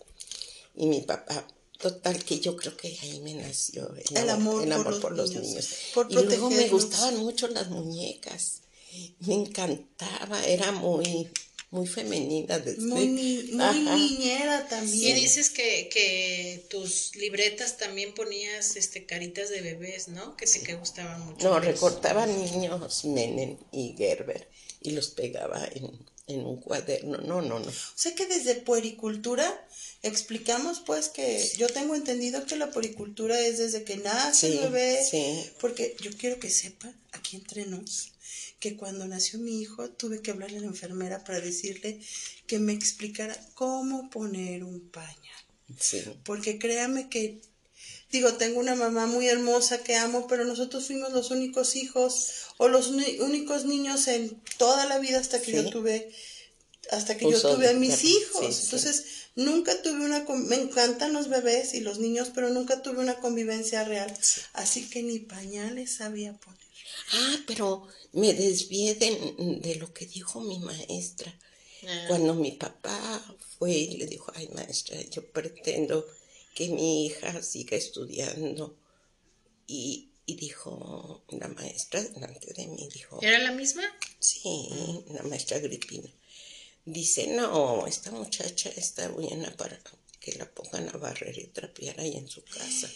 y 0.75 0.87
mi 0.87 1.01
papá. 1.01 1.47
Total, 1.77 2.21
que 2.25 2.41
yo 2.41 2.57
creo 2.57 2.75
que 2.75 2.89
ahí 3.01 3.21
me 3.21 3.33
nació 3.35 3.95
el, 3.95 4.29
amor, 4.29 4.99
por, 4.99 5.15
los, 5.15 5.33
niños. 5.33 5.69
y 6.09 6.13
luego 6.13 6.49
me 6.49 6.67
gustaban 6.67 7.15
mucho 7.17 7.47
las 7.47 7.69
muñecas. 7.69 8.63
Me 9.19 9.35
encantaba, 9.35 10.43
era 10.43 10.73
muy 10.73 11.29
muy 11.71 11.87
femenina. 11.87 12.59
Desde, 12.59 12.81
muy, 12.81 13.07
muy 13.53 13.79
niñera 13.79 14.67
también. 14.67 15.17
Y 15.17 15.21
dices 15.21 15.49
que, 15.49 15.89
que, 15.89 16.65
tus 16.69 17.15
libretas 17.15 17.77
también 17.77 18.13
ponías 18.13 18.75
este 18.75 19.05
caritas 19.05 19.49
de 19.49 19.61
bebés, 19.61 20.07
¿no? 20.07 20.35
Que 20.35 20.47
sí 20.47 20.61
que 20.61 20.75
gustaban 20.75 21.21
mucho. 21.25 21.47
No, 21.47 21.59
recortaba 21.59 22.25
niños 22.25 23.05
Menem 23.05 23.57
y 23.71 23.95
Gerber 23.97 24.47
y 24.81 24.91
los 24.91 25.09
pegaba 25.09 25.67
en, 25.73 25.91
en 26.29 26.45
un 26.45 26.57
cuaderno. 26.57 27.17
No, 27.17 27.41
no, 27.41 27.59
no. 27.59 27.71
Sé 27.95 28.15
que 28.15 28.27
desde 28.27 28.55
puericultura 28.55 29.67
explicamos 30.01 30.79
pues 30.85 31.09
que 31.09 31.51
yo 31.57 31.67
tengo 31.67 31.95
entendido 31.95 32.45
que 32.45 32.55
la 32.55 32.71
puericultura 32.71 33.39
es 33.39 33.57
desde 33.57 33.83
que 33.83 33.97
nace 33.97 34.53
el 34.53 34.59
bebé. 34.59 35.03
Sí. 35.03 35.49
Porque 35.59 35.95
yo 36.01 36.11
quiero 36.17 36.39
que 36.39 36.49
sepan, 36.49 36.95
aquí 37.11 37.35
entre 37.35 37.65
nos, 37.65 38.11
que 38.59 38.77
cuando 38.77 39.07
nació 39.07 39.39
mi 39.39 39.59
hijo 39.61 39.89
tuve 39.89 40.21
que 40.21 40.31
hablarle 40.31 40.57
a 40.57 40.61
la 40.61 40.67
enfermera 40.67 41.23
para 41.23 41.41
decirle 41.41 41.99
que 42.47 42.59
me 42.59 42.73
explicara 42.73 43.37
cómo 43.55 44.09
poner 44.09 44.63
un 44.63 44.81
pañal. 44.89 45.17
Sí. 45.79 46.03
Porque 46.23 46.59
créame 46.59 47.09
que, 47.09 47.41
digo, 48.11 48.33
tengo 48.33 48.59
una 48.59 48.75
mamá 48.75 49.05
muy 49.05 49.27
hermosa 49.27 49.83
que 49.83 49.95
amo, 49.95 50.27
pero 50.27 50.45
nosotros 50.45 50.85
fuimos 50.87 51.11
los 51.13 51.31
únicos 51.31 51.75
hijos 51.75 52.29
o 52.57 52.67
los 52.67 52.87
únicos 52.87 53.65
niños 53.65 54.07
en 54.07 54.41
toda 54.57 54.85
la 54.85 54.99
vida 54.99 55.19
hasta 55.19 55.41
que 55.41 55.51
yo 55.51 55.69
tuve, 55.69 56.11
hasta 56.91 57.17
que 57.17 57.29
yo 57.29 57.39
tuve 57.39 57.69
a 57.69 57.73
mis 57.73 58.03
hijos. 58.03 58.63
Entonces, 58.63 59.05
nunca 59.35 59.81
tuve 59.81 60.03
una, 60.05 60.25
me 60.27 60.55
encantan 60.55 61.13
los 61.13 61.29
bebés 61.29 61.73
y 61.73 61.81
los 61.81 61.99
niños, 61.99 62.31
pero 62.33 62.49
nunca 62.49 62.81
tuve 62.81 62.99
una 62.99 63.19
convivencia 63.19 63.83
real. 63.83 64.11
Así 64.53 64.89
que 64.89 65.03
ni 65.03 65.19
pañales 65.19 65.95
sabía 65.95 66.33
poner. 66.33 66.59
Ah, 67.13 67.37
pero 67.45 67.87
me 68.13 68.33
desvié 68.33 68.95
de, 68.95 69.75
lo 69.75 69.93
que 69.93 70.05
dijo 70.05 70.41
mi 70.41 70.59
maestra. 70.59 71.33
Ah. 71.87 72.05
Cuando 72.07 72.33
mi 72.33 72.51
papá 72.51 73.23
fue 73.57 73.71
y 73.71 73.97
le 73.97 74.05
dijo, 74.05 74.31
ay 74.35 74.49
maestra, 74.49 74.99
yo 75.01 75.25
pretendo 75.31 76.05
que 76.55 76.69
mi 76.69 77.05
hija 77.05 77.41
siga 77.41 77.77
estudiando. 77.77 78.77
Y, 79.67 80.05
dijo 80.25 81.23
la 81.29 81.47
maestra 81.47 82.03
delante 82.03 82.53
de 82.53 82.67
mí, 82.67 82.87
dijo... 82.93 83.17
¿Era 83.21 83.39
la 83.39 83.51
misma? 83.51 83.81
Sí, 84.19 84.69
la 85.07 85.23
maestra 85.23 85.57
Agripina. 85.57 86.07
Dice, 86.85 87.27
no, 87.27 87.87
esta 87.87 88.11
muchacha 88.11 88.69
está 88.69 89.09
buena 89.09 89.51
para 89.57 89.81
que 90.19 90.33
la 90.33 90.49
pongan 90.51 90.89
a 90.89 90.97
barrer 90.97 91.37
y 91.39 91.47
trapear 91.47 91.99
ahí 91.99 92.15
en 92.15 92.27
su 92.27 92.43
casa. 92.43 92.91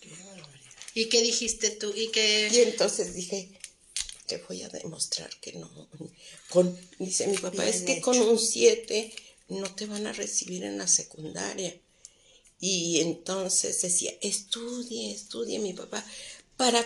¿Y 0.94 1.10
qué 1.10 1.20
dijiste 1.20 1.70
tú? 1.70 1.92
Y, 1.94 2.08
que... 2.10 2.48
y 2.50 2.60
entonces 2.60 3.14
dije, 3.14 3.50
te 4.28 4.38
voy 4.38 4.62
a 4.62 4.68
demostrar 4.68 5.30
que 5.40 5.54
no. 5.54 5.88
Con, 6.50 6.78
dice 6.98 7.26
mi 7.26 7.38
papá, 7.38 7.66
es 7.66 7.82
que 7.82 8.00
con 8.00 8.18
un 8.18 8.38
7 8.38 9.12
no 9.48 9.74
te 9.74 9.86
van 9.86 10.06
a 10.06 10.12
recibir 10.12 10.64
en 10.64 10.78
la 10.78 10.86
secundaria. 10.86 11.74
Y 12.60 13.00
entonces 13.00 13.80
decía, 13.82 14.12
estudie, 14.20 15.12
estudie 15.12 15.58
mi 15.58 15.72
papá, 15.72 16.04
para, 16.56 16.84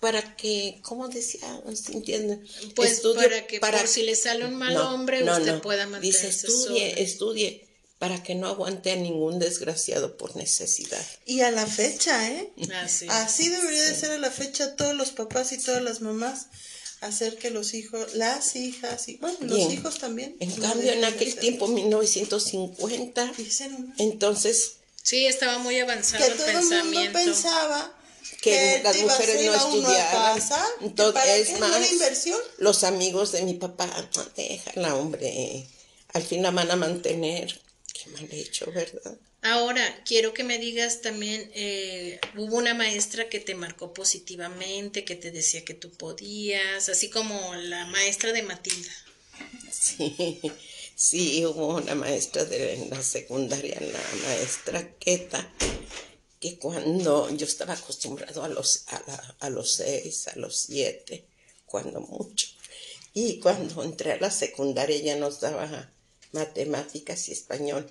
para 0.00 0.36
que, 0.36 0.78
¿cómo 0.82 1.08
decía? 1.08 1.62
entiende? 1.92 2.40
Pues 2.74 3.00
para 3.14 3.46
que 3.46 3.60
por 3.60 3.88
si 3.88 4.02
le 4.02 4.14
sale 4.14 4.44
un 4.44 4.56
mal 4.56 4.76
hombre 4.76 5.22
usted 5.22 5.60
pueda 5.60 5.86
mantenerse 5.86 6.26
Dice, 6.26 6.46
estudie, 6.46 7.02
estudie 7.02 7.66
para 7.98 8.22
que 8.22 8.34
no 8.34 8.46
aguante 8.46 8.92
a 8.92 8.96
ningún 8.96 9.38
desgraciado 9.38 10.18
por 10.18 10.36
necesidad. 10.36 11.04
Y 11.24 11.40
a 11.40 11.50
la 11.50 11.66
fecha, 11.66 12.30
¿eh? 12.30 12.52
Así, 12.74 13.06
Así 13.08 13.48
debería 13.48 13.84
de 13.84 13.94
ser 13.94 14.10
a 14.10 14.18
la 14.18 14.30
fecha 14.30 14.76
todos 14.76 14.94
los 14.94 15.12
papás 15.12 15.52
y 15.52 15.58
todas 15.58 15.82
las 15.82 16.02
mamás 16.02 16.48
hacer 17.00 17.38
que 17.38 17.50
los 17.50 17.74
hijos, 17.74 18.14
las 18.14 18.56
hijas 18.56 19.08
y 19.08 19.16
bueno, 19.16 19.38
los 19.42 19.72
hijos 19.72 19.98
también. 19.98 20.36
En 20.40 20.50
cambio, 20.52 20.92
en 20.92 21.04
aquel 21.04 21.34
tiempo, 21.36 21.68
1950, 21.68 23.32
entonces... 23.98 24.72
Sí, 25.06 25.24
estaba 25.28 25.58
muy 25.58 25.78
avanzado 25.78 26.24
que 26.24 26.32
el 26.32 26.36
todo 26.36 26.46
pensamiento. 26.46 26.80
El 26.80 27.04
mundo 27.04 27.12
pensaba 27.12 27.96
que, 28.42 28.80
las 28.82 29.00
mujeres 29.02 29.44
no 29.44 29.54
estudiaban. 29.54 30.42
Entonces, 30.80 31.48
es 31.48 31.60
más, 31.60 31.92
inversión? 31.92 32.40
los 32.58 32.82
amigos 32.82 33.30
de 33.30 33.42
mi 33.42 33.54
papá, 33.54 33.88
déjala, 34.34 34.96
hombre, 34.96 35.64
al 36.08 36.22
fin 36.24 36.42
la 36.42 36.50
van 36.50 36.72
a 36.72 36.74
mantener 36.74 37.56
mal 38.14 38.26
hecho, 38.32 38.72
¿verdad? 38.72 39.16
Ahora, 39.42 40.02
quiero 40.04 40.34
que 40.34 40.42
me 40.42 40.58
digas 40.58 41.02
también, 41.02 41.52
eh, 41.54 42.18
hubo 42.34 42.56
una 42.56 42.74
maestra 42.74 43.28
que 43.28 43.38
te 43.38 43.54
marcó 43.54 43.94
positivamente, 43.94 45.04
que 45.04 45.14
te 45.14 45.30
decía 45.30 45.64
que 45.64 45.74
tú 45.74 45.92
podías, 45.92 46.88
así 46.88 47.10
como 47.10 47.54
la 47.54 47.86
maestra 47.86 48.32
de 48.32 48.42
Matilda. 48.42 48.92
Sí, 49.70 50.40
sí, 50.96 51.46
hubo 51.46 51.76
una 51.76 51.94
maestra 51.94 52.44
de 52.44 52.88
la 52.90 53.00
secundaria, 53.00 53.78
la 53.80 54.26
maestra 54.26 54.96
Queta, 54.98 55.48
que 56.40 56.58
cuando 56.58 57.30
yo 57.30 57.46
estaba 57.46 57.74
acostumbrado 57.74 58.42
a 58.42 58.48
los, 58.48 58.82
a, 58.88 59.36
a 59.38 59.50
los 59.50 59.74
seis, 59.74 60.26
a 60.26 60.36
los 60.36 60.56
siete, 60.56 61.26
cuando 61.64 62.00
mucho, 62.00 62.48
y 63.18 63.38
cuando 63.38 63.82
entré 63.82 64.12
a 64.12 64.20
la 64.20 64.30
secundaria 64.30 64.98
ya 64.98 65.16
nos 65.16 65.40
daba 65.40 65.90
matemáticas 66.32 67.30
y 67.30 67.32
español. 67.32 67.90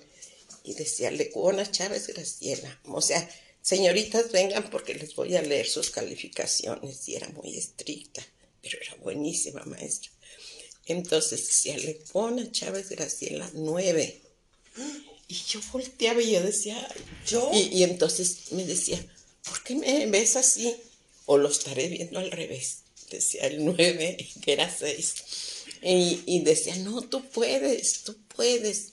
Y 0.62 0.74
decía, 0.74 1.10
Lecuona 1.10 1.68
Chávez 1.68 2.06
Graciela. 2.06 2.80
O 2.84 3.00
sea, 3.00 3.28
señoritas, 3.60 4.30
vengan 4.30 4.70
porque 4.70 4.94
les 4.94 5.16
voy 5.16 5.34
a 5.34 5.42
leer 5.42 5.66
sus 5.66 5.90
calificaciones. 5.90 7.08
Y 7.08 7.16
era 7.16 7.28
muy 7.30 7.56
estricta, 7.56 8.24
pero 8.62 8.78
era 8.80 8.94
buenísima 9.02 9.64
maestra. 9.64 10.12
Entonces 10.86 11.46
decía, 11.46 11.76
Lecuona 11.76 12.50
Chávez 12.50 12.88
Graciela, 12.88 13.50
nueve. 13.54 14.22
Y 15.28 15.34
yo 15.34 15.60
volteaba 15.72 16.22
y 16.22 16.32
yo 16.32 16.42
decía, 16.42 16.76
¿yo? 17.26 17.50
Y, 17.52 17.82
entonces 17.82 18.52
me 18.52 18.64
decía, 18.64 19.04
¿por 19.44 19.62
qué 19.64 19.74
me 19.74 20.06
ves 20.06 20.36
así? 20.36 20.76
O 21.26 21.38
lo 21.38 21.48
estaré 21.48 21.88
viendo 21.88 22.18
al 22.18 22.30
revés. 22.30 22.78
Decía 23.10 23.42
el 23.46 23.64
nueve, 23.64 24.16
que 24.42 24.52
era 24.52 24.74
seis. 24.74 25.14
Y, 25.82 26.20
y 26.26 26.40
decía, 26.40 26.76
no, 26.76 27.02
tú 27.02 27.24
puedes, 27.30 28.04
tú 28.04 28.16
puedes. 28.34 28.92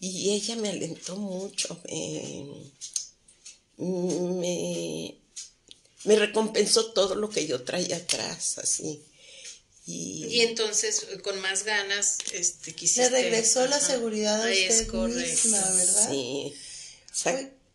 Y 0.00 0.30
ella 0.30 0.56
me 0.56 0.70
alentó 0.70 1.16
mucho, 1.16 1.78
me, 1.84 2.46
me, 6.04 6.16
recompensó 6.16 6.92
todo 6.92 7.14
lo 7.14 7.28
que 7.28 7.46
yo 7.46 7.62
traía 7.64 7.96
atrás, 7.96 8.56
así. 8.58 9.02
Y, 9.86 10.42
entonces, 10.42 11.06
con 11.22 11.40
más 11.40 11.64
ganas, 11.64 12.18
este, 12.32 12.72
quisiste... 12.74 13.10
Le 13.10 13.22
regresó 13.22 13.66
la 13.66 13.80
seguridad 13.80 14.40
a 14.40 14.50
usted 14.50 14.92
misma, 14.92 15.70
¿verdad? 15.70 16.10
Sí, 16.10 16.54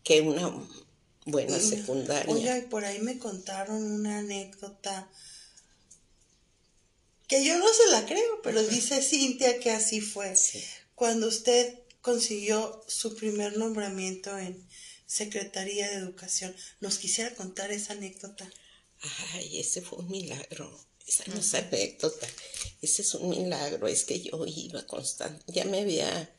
que 0.02 0.20
una 0.20 0.50
buena 1.26 1.58
secundaria. 1.58 2.32
Oiga, 2.32 2.58
y 2.58 2.62
por 2.62 2.84
ahí 2.84 3.00
me 3.00 3.18
contaron 3.18 3.82
una 3.82 4.18
anécdota 4.18 5.10
que 7.26 7.44
yo 7.44 7.58
no 7.58 7.66
se 7.66 7.90
la 7.90 8.06
creo, 8.06 8.40
pero 8.42 8.62
dice 8.62 9.02
Cintia 9.02 9.58
que 9.58 9.72
así 9.72 10.00
fue. 10.00 10.32
Cuando 10.94 11.26
usted 11.26 11.76
consiguió 12.00 12.84
su 12.86 13.16
primer 13.16 13.56
nombramiento 13.56 14.38
en 14.38 14.64
Secretaría 15.06 15.90
de 15.90 15.96
Educación, 15.96 16.54
¿nos 16.80 16.98
quisiera 16.98 17.34
contar 17.34 17.72
esa 17.72 17.94
anécdota? 17.94 18.48
Ay, 19.32 19.58
ese 19.58 19.82
fue 19.82 19.98
un 19.98 20.08
milagro. 20.08 20.85
Esa 21.06 21.24
no 21.28 21.38
es 21.38 21.54
anécdota. 21.54 22.26
Ese 22.82 23.02
es 23.02 23.14
un 23.14 23.30
milagro. 23.30 23.86
Es 23.86 24.04
que 24.04 24.20
yo 24.20 24.44
iba 24.46 24.86
constante. 24.86 25.42
Ya 25.46 25.64
me 25.64 25.80
había 25.80 26.34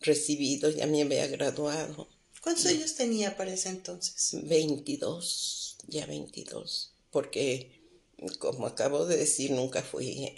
recibido, 0.00 0.70
ya 0.70 0.86
me 0.86 1.02
había 1.02 1.26
graduado. 1.26 2.08
¿Cuántos 2.42 2.66
años 2.66 2.94
tenía 2.94 3.36
para 3.36 3.52
ese 3.52 3.68
entonces? 3.68 4.30
22, 4.44 5.76
ya 5.88 6.06
22, 6.06 6.92
porque 7.10 7.80
como 8.38 8.66
acabo 8.66 9.06
de 9.06 9.16
decir, 9.16 9.50
nunca 9.50 9.82
fui... 9.82 10.34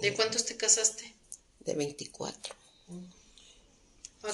¿De 0.00 0.14
cuántos 0.14 0.44
te 0.44 0.56
casaste? 0.56 1.14
De 1.60 1.74
24. 1.74 2.54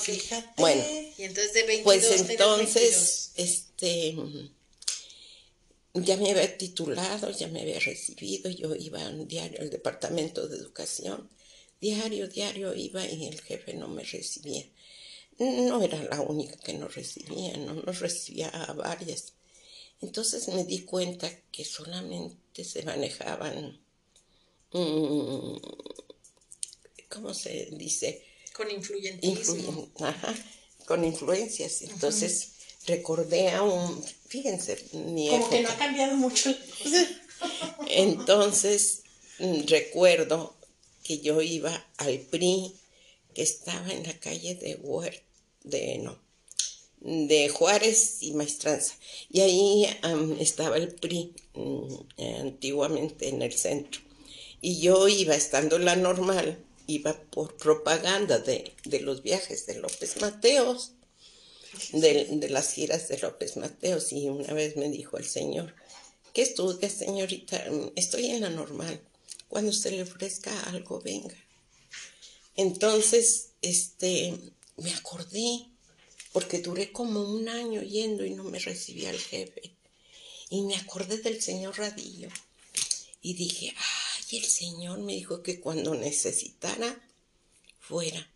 Fíjate. 0.01 0.61
Bueno, 0.61 0.83
y 1.19 1.23
entonces 1.25 1.53
de 1.53 1.65
22 1.65 1.85
pues 1.85 2.31
entonces, 2.31 3.31
este, 3.37 4.17
ya 5.95 6.17
me 6.17 6.31
había 6.31 6.57
titulado, 6.57 7.31
ya 7.31 7.49
me 7.49 7.61
había 7.63 7.79
recibido, 7.79 8.51
yo 8.51 8.75
iba 8.75 9.05
a 9.05 9.11
diario 9.11 9.61
al 9.61 9.71
departamento 9.71 10.49
de 10.49 10.57
educación, 10.57 11.29
diario, 11.81 12.29
diario 12.29 12.75
iba 12.75 13.07
y 13.07 13.27
el 13.27 13.41
jefe 13.41 13.75
no 13.75 13.89
me 13.89 14.03
recibía. 14.03 14.65
No 15.39 15.83
era 15.83 16.03
la 16.05 16.21
única 16.21 16.57
que 16.57 16.75
no 16.75 16.89
recibía, 16.89 17.57
no 17.57 17.75
nos 17.75 18.01
recibía 18.01 18.49
a 18.49 18.73
varias. 18.73 19.35
Entonces 20.01 20.49
me 20.49 20.65
di 20.65 20.81
cuenta 20.81 21.31
que 21.51 21.65
solamente 21.65 22.65
se 22.65 22.83
manejaban, 22.83 23.81
mm, 24.73 25.57
¿cómo 27.09 27.35
se 27.35 27.69
dice? 27.73 28.25
Con 28.55 28.71
influyentismo. 28.71 29.93
ajá, 30.01 30.35
con 30.87 31.05
influencias. 31.05 31.83
Entonces 31.83 32.52
recordé 32.87 33.51
a 33.51 33.63
un, 33.63 34.05
fíjense, 34.29 34.79
mi 34.93 35.29
Como 35.29 35.51
que 35.51 35.63
no 35.63 35.69
ha 35.69 35.77
cambiado 35.77 36.17
mucho. 36.17 36.55
Entonces 37.89 39.03
mm, 39.39 39.63
recuerdo 39.67 40.55
que 41.03 41.19
yo 41.21 41.41
iba 41.43 41.85
al 41.99 42.19
PRI 42.21 42.75
que 43.35 43.43
estaba 43.43 43.91
en 43.91 44.05
la 44.05 44.19
calle 44.19 44.55
de 44.55 44.79
de 45.65 45.99
no, 45.99 46.19
de 47.01 47.49
Juárez 47.49 48.19
y 48.21 48.33
Maestranza. 48.33 48.95
Y 49.31 49.41
ahí 49.41 49.87
estaba 50.39 50.77
el 50.77 50.95
PRI, 50.95 51.35
mm, 51.55 51.85
antiguamente 52.41 53.29
en 53.29 53.43
el 53.43 53.53
centro. 53.53 54.01
Y 54.61 54.81
yo 54.81 55.09
iba, 55.09 55.35
estando 55.35 55.77
en 55.77 55.85
la 55.85 55.97
normal, 55.97 56.65
iba 56.87 57.15
por 57.31 57.57
propaganda 57.57 58.39
de, 58.39 58.73
los 59.01 59.23
viajes 59.23 59.67
de 59.67 59.75
López 59.75 60.21
Mateos, 60.21 60.93
de, 61.93 62.49
las 62.49 62.73
giras 62.73 63.09
de 63.09 63.19
López 63.19 63.57
Mateos. 63.57 64.13
Y 64.13 64.29
una 64.29 64.53
vez 64.53 64.77
me 64.77 64.89
dijo 64.91 65.17
el 65.19 65.27
señor, 65.27 65.75
¿qué 66.33 66.43
estudia, 66.43 66.89
señorita? 66.89 67.65
Estoy 67.97 68.27
en 68.27 68.43
la 68.43 68.51
normal. 68.51 69.01
Cuando 69.49 69.71
usted 69.71 69.93
le 69.93 70.03
ofrezca 70.03 70.59
algo, 70.71 71.01
venga. 71.01 71.37
Entonces, 72.57 73.51
este, 73.63 74.39
me 74.77 74.93
acordé 74.93 75.67
porque 76.33 76.61
duré 76.61 76.93
como 76.93 77.23
un 77.23 77.49
año 77.49 77.83
yendo 77.83 78.25
y 78.25 78.31
no 78.31 78.45
me 78.45 78.59
recibía 78.59 79.11
el 79.11 79.19
jefe. 79.21 79.75
Y 80.51 80.63
me 80.63 80.77
acordé 80.77 81.19
del 81.19 81.41
señor 81.41 81.79
Radillo 81.79 82.29
y 83.23 83.35
dije, 83.35 83.75
ay, 83.77 84.39
el 84.39 84.45
señor 84.45 84.99
me 84.99 85.15
dijo 85.15 85.43
que 85.43 85.61
cuando 85.61 85.95
necesitara 85.95 87.01
fuera. 87.81 88.31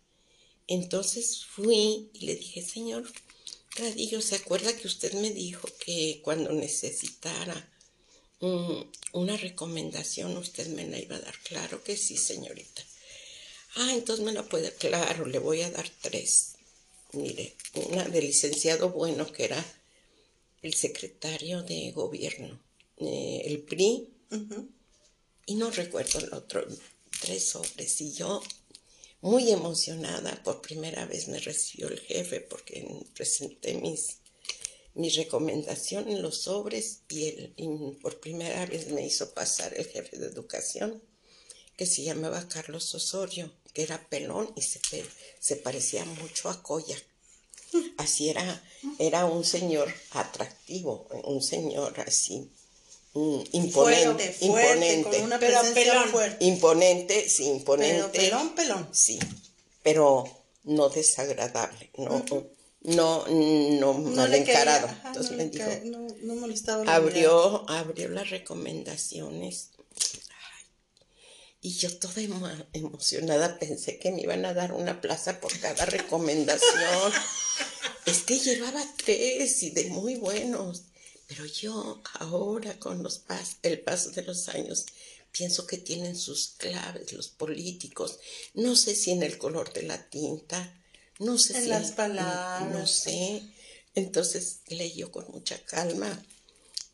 Entonces 0.67 1.45
fui 1.45 2.09
y 2.13 2.25
le 2.25 2.35
dije, 2.35 2.61
señor 2.61 3.11
Radillo, 3.77 4.21
¿se 4.21 4.35
acuerda 4.35 4.75
que 4.75 4.87
usted 4.87 5.13
me 5.13 5.31
dijo 5.31 5.67
que 5.79 6.21
cuando 6.23 6.51
necesitara 6.51 7.69
una 9.13 9.37
recomendación 9.37 10.37
usted 10.37 10.67
me 10.67 10.87
la 10.87 10.99
iba 10.99 11.15
a 11.15 11.21
dar? 11.21 11.37
Claro 11.43 11.83
que 11.83 11.95
sí, 11.95 12.17
señorita. 12.17 12.83
Ah, 13.75 13.93
entonces 13.93 14.25
me 14.25 14.33
la 14.33 14.43
puede, 14.43 14.73
claro, 14.73 15.25
le 15.25 15.39
voy 15.39 15.61
a 15.61 15.71
dar 15.71 15.89
tres 16.01 16.57
mire, 17.13 17.55
una 17.89 18.05
del 18.05 18.25
licenciado 18.25 18.89
Bueno, 18.89 19.31
que 19.31 19.45
era 19.45 19.65
el 20.61 20.73
secretario 20.73 21.63
de 21.63 21.91
gobierno, 21.91 22.59
eh, 22.97 23.41
el 23.45 23.59
PRI, 23.59 24.09
y 25.45 25.55
no 25.55 25.71
recuerdo 25.71 26.19
el 26.19 26.33
otro, 26.33 26.65
tres 27.21 27.49
sobres, 27.49 28.01
y 28.01 28.13
yo 28.13 28.41
muy 29.21 29.51
emocionada, 29.51 30.41
por 30.43 30.61
primera 30.61 31.05
vez 31.05 31.27
me 31.27 31.39
recibió 31.39 31.87
el 31.87 31.99
jefe 31.99 32.41
porque 32.41 32.87
presenté 33.13 33.73
mis, 33.75 34.17
mi 34.93 35.09
recomendación 35.09 36.09
en 36.09 36.21
los 36.21 36.41
sobres 36.41 37.01
y, 37.09 37.31
por 38.01 38.19
primera 38.19 38.65
vez 38.65 38.89
me 38.89 39.05
hizo 39.05 39.33
pasar 39.33 39.73
el 39.75 39.85
jefe 39.85 40.17
de 40.17 40.27
educación 40.27 41.01
que 41.75 41.85
se 41.85 42.03
llamaba 42.03 42.47
Carlos 42.47 42.93
Osorio 42.95 43.51
era 43.77 44.09
pelón 44.09 44.51
y 44.55 44.61
se, 44.63 44.79
se 45.39 45.55
parecía 45.55 46.03
mucho 46.05 46.49
a 46.49 46.61
Coya. 46.61 46.97
Así 47.97 48.29
era, 48.29 48.63
era 48.97 49.25
un 49.25 49.43
señor 49.43 49.93
atractivo, 50.11 51.07
un 51.25 51.41
señor 51.41 51.99
así, 51.99 52.49
imponente, 53.51 54.35
imponente, 54.41 55.21
una 55.21 55.39
pero 55.39 55.61
pelón, 55.73 56.09
fuerte. 56.09 56.45
imponente, 56.45 57.29
sí, 57.29 57.45
imponente, 57.45 58.09
pero 58.11 58.11
pelón, 58.11 58.55
pelón, 58.55 58.89
sí, 58.91 59.19
pero 59.83 60.23
no 60.63 60.89
desagradable, 60.89 61.89
no, 61.97 62.23
no, 62.81 63.25
no, 63.27 63.93
mal 63.93 64.33
encarado. 64.33 64.89
Entonces 65.05 65.35
me 65.35 65.45
dijo, 65.47 65.69
no, 66.23 66.35
molestaba 66.35 66.83
abrió, 66.93 67.69
abrió 67.69 68.09
las 68.09 68.29
recomendaciones 68.29 69.71
y 71.61 71.71
yo 71.71 71.97
toda 71.97 72.21
emocionada 72.73 73.57
pensé 73.59 73.97
que 73.97 74.11
me 74.11 74.21
iban 74.21 74.45
a 74.45 74.53
dar 74.53 74.73
una 74.73 75.01
plaza 75.01 75.41
por 75.41 75.57
cada 75.59 75.85
recomendación. 75.85 77.11
es 78.05 78.21
que 78.21 78.39
llevaba 78.39 78.81
tres 79.03 79.63
y 79.63 79.71
de 79.71 79.89
muy 79.89 80.15
buenos. 80.15 80.83
Pero 81.27 81.45
yo 81.45 82.01
ahora 82.13 82.79
con 82.79 83.03
los 83.03 83.19
pas 83.19 83.57
el 83.61 83.81
paso 83.81 84.11
de 84.11 84.23
los 84.23 84.47
años 84.49 84.85
pienso 85.31 85.67
que 85.67 85.77
tienen 85.77 86.15
sus 86.15 86.55
claves 86.57 87.13
los 87.13 87.27
políticos. 87.27 88.19
No 88.53 88.75
sé 88.75 88.95
si 88.95 89.11
en 89.11 89.23
el 89.23 89.37
color 89.37 89.71
de 89.73 89.83
la 89.83 90.09
tinta, 90.09 90.73
no 91.19 91.37
sé 91.37 91.57
en 91.57 91.63
si 91.63 91.69
las 91.69 91.91
palabras. 91.91 92.71
No 92.71 92.87
sé. 92.87 93.43
Entonces 93.93 94.59
leyó 94.67 95.11
con 95.11 95.29
mucha 95.31 95.63
calma 95.65 96.23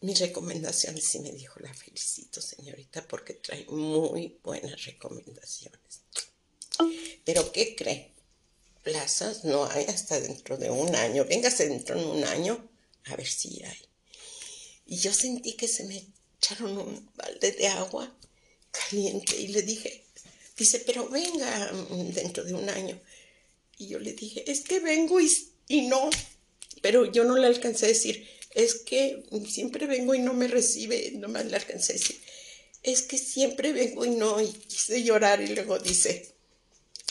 mis 0.01 0.19
recomendaciones 0.19 1.15
y 1.15 1.19
me 1.19 1.31
dijo, 1.31 1.59
la 1.61 1.73
felicito 1.73 2.41
señorita 2.41 3.07
porque 3.07 3.35
trae 3.35 3.65
muy 3.65 4.39
buenas 4.43 4.83
recomendaciones. 4.83 6.01
Pero 7.23 7.51
¿qué 7.51 7.75
cree? 7.75 8.11
Plazas 8.83 9.45
no 9.45 9.65
hay 9.65 9.85
hasta 9.85 10.19
dentro 10.19 10.57
de 10.57 10.69
un 10.69 10.93
año. 10.95 11.23
Véngase 11.23 11.69
dentro 11.69 11.97
de 11.97 12.05
un 12.05 12.23
año 12.25 12.69
a 13.05 13.15
ver 13.15 13.27
si 13.27 13.63
hay. 13.63 13.92
Y 14.85 14.97
yo 14.97 15.13
sentí 15.13 15.53
que 15.53 15.67
se 15.67 15.85
me 15.85 16.05
echaron 16.37 16.77
un 16.77 17.09
balde 17.15 17.51
de 17.51 17.67
agua 17.67 18.13
caliente 18.71 19.39
y 19.39 19.47
le 19.47 19.61
dije, 19.61 20.03
dice, 20.57 20.79
pero 20.79 21.07
venga 21.09 21.71
dentro 22.13 22.43
de 22.43 22.53
un 22.53 22.69
año. 22.69 22.99
Y 23.77 23.87
yo 23.87 23.99
le 23.99 24.13
dije, 24.13 24.49
es 24.51 24.61
que 24.61 24.79
vengo 24.79 25.19
y, 25.19 25.29
y 25.67 25.81
no. 25.81 26.09
Pero 26.81 27.11
yo 27.11 27.23
no 27.23 27.37
le 27.37 27.47
alcancé 27.47 27.85
a 27.85 27.89
decir, 27.89 28.27
es 28.55 28.75
que 28.75 29.23
siempre 29.49 29.87
vengo 29.87 30.13
y 30.13 30.19
no 30.19 30.33
me 30.33 30.47
recibe, 30.47 31.11
no 31.15 31.27
me 31.27 31.43
le 31.43 31.55
alcancé 31.55 31.93
a 31.93 31.95
decir, 31.95 32.19
es 32.83 33.01
que 33.01 33.17
siempre 33.17 33.71
vengo 33.73 34.05
y 34.05 34.11
no, 34.11 34.41
y 34.41 34.47
quise 34.51 35.03
llorar 35.03 35.41
y 35.41 35.47
luego 35.47 35.79
dice, 35.79 36.33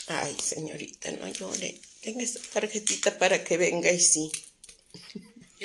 ay 0.07 0.35
señorita, 0.41 1.11
no 1.11 1.27
llore, 1.27 1.79
tenga 2.01 2.23
esta 2.23 2.39
tarjetita 2.53 3.17
para 3.17 3.43
que 3.43 3.57
venga 3.57 3.91
y 3.91 3.99
sí. 3.99 4.31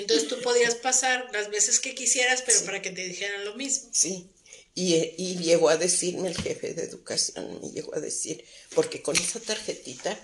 Entonces 0.00 0.28
tú 0.28 0.40
podías 0.40 0.74
pasar 0.88 1.28
las 1.32 1.50
veces 1.50 1.80
que 1.80 1.94
quisieras, 1.94 2.42
pero 2.44 2.64
para 2.64 2.82
que 2.82 2.90
te 2.90 3.06
dijeran 3.06 3.44
lo 3.44 3.54
mismo. 3.54 3.88
Sí, 3.92 4.30
y, 4.74 4.94
y, 5.16 5.38
llegó 5.38 5.70
a 5.70 5.76
decirme 5.76 6.28
el 6.28 6.36
jefe 6.36 6.72
de 6.72 6.84
educación, 6.84 7.60
me 7.60 7.70
llegó 7.70 7.94
a 7.96 8.00
decir, 8.00 8.44
porque 8.74 9.02
con 9.02 9.16
esa 9.16 9.40
tarjetita, 9.40 10.18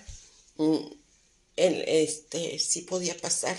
mm, 0.55 0.87
él, 1.57 1.83
este, 1.87 2.57
sí 2.59 2.81
podía 2.81 3.17
pasar 3.17 3.57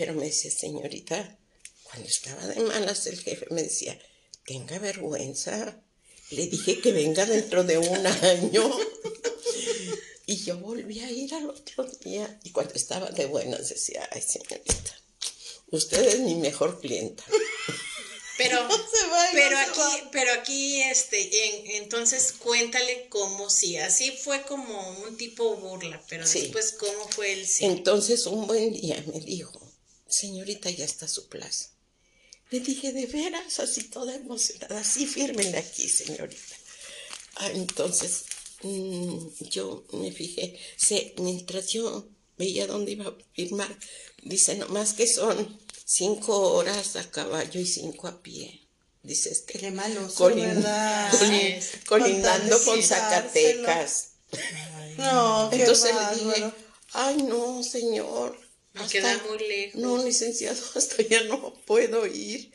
pero 0.00 0.14
me 0.14 0.24
decía, 0.24 0.50
señorita, 0.50 1.38
cuando 1.82 2.08
estaba 2.08 2.46
de 2.46 2.58
malas 2.60 3.06
el 3.06 3.18
jefe 3.20 3.46
me 3.50 3.62
decía, 3.62 4.00
tenga 4.46 4.78
vergüenza. 4.78 5.78
Le 6.30 6.46
dije 6.46 6.80
que 6.80 6.92
venga 6.92 7.26
dentro 7.26 7.64
de 7.64 7.76
un 7.76 8.06
año. 8.06 8.74
y 10.26 10.36
yo 10.38 10.56
volví 10.56 11.00
a 11.00 11.10
ir 11.10 11.34
al 11.34 11.50
otro 11.50 11.84
día. 11.84 12.40
Y 12.44 12.50
cuando 12.50 12.72
estaba 12.76 13.10
de 13.10 13.26
buenas 13.26 13.68
decía, 13.68 14.08
ay 14.10 14.22
señorita, 14.22 14.99
usted 15.70 16.06
es 16.06 16.20
mi 16.20 16.34
mejor 16.36 16.80
clienta. 16.80 17.24
Pero, 18.40 18.66
pero 19.34 19.58
aquí, 19.58 20.08
pero 20.12 20.32
aquí, 20.32 20.80
este, 20.80 21.76
entonces 21.76 22.32
cuéntale 22.32 23.06
cómo 23.10 23.50
sí, 23.50 23.76
así 23.76 24.12
fue 24.12 24.40
como 24.44 25.02
un 25.02 25.18
tipo 25.18 25.56
burla, 25.56 26.02
pero 26.08 26.26
después 26.26 26.72
cómo 26.80 27.06
fue 27.10 27.34
el 27.34 27.46
sí. 27.46 27.66
Entonces 27.66 28.24
un 28.24 28.46
buen 28.46 28.72
día 28.72 29.04
me 29.12 29.20
dijo, 29.20 29.60
señorita, 30.08 30.70
ya 30.70 30.86
está 30.86 31.06
su 31.06 31.28
plaza. 31.28 31.68
Le 32.48 32.60
dije, 32.60 32.94
de 32.94 33.04
veras, 33.04 33.60
así 33.60 33.84
toda 33.84 34.14
emocionada, 34.14 34.82
sí, 34.84 35.06
fírmenle 35.06 35.58
aquí, 35.58 35.86
señorita. 35.86 36.56
Ah, 37.36 37.50
entonces, 37.50 38.24
mm, 38.62 39.18
yo 39.50 39.84
me 39.92 40.10
fijé, 40.12 40.58
mientras 41.18 41.68
yo 41.68 42.08
veía 42.40 42.66
dónde 42.66 42.92
iba 42.92 43.06
a 43.08 43.14
firmar. 43.34 43.72
Dice, 44.22 44.56
nomás 44.56 44.94
que 44.94 45.06
son 45.06 45.36
cinco 45.84 46.32
horas 46.54 46.96
a 46.96 47.04
caballo 47.10 47.60
y 47.60 47.66
cinco 47.66 48.08
a 48.08 48.22
pie. 48.22 48.66
Dice 49.02 49.30
este. 49.30 49.58
Qué 49.58 49.70
malo, 49.70 50.00
¿verdad? 50.18 51.12
colindando 51.86 52.64
con 52.64 52.82
Zacatecas. 52.82 54.12
no, 54.98 55.52
Entonces 55.52 55.94
le 55.94 56.24
dije, 56.24 56.52
ay 56.92 57.16
no, 57.22 57.62
señor. 57.62 58.38
Me 58.72 58.86
queda 58.86 59.20
muy 59.28 59.38
lejos. 59.38 59.80
No, 59.80 60.02
licenciado, 60.02 60.60
hasta 60.74 61.02
ya 61.02 61.22
no 61.24 61.54
puedo 61.66 62.06
ir. 62.06 62.52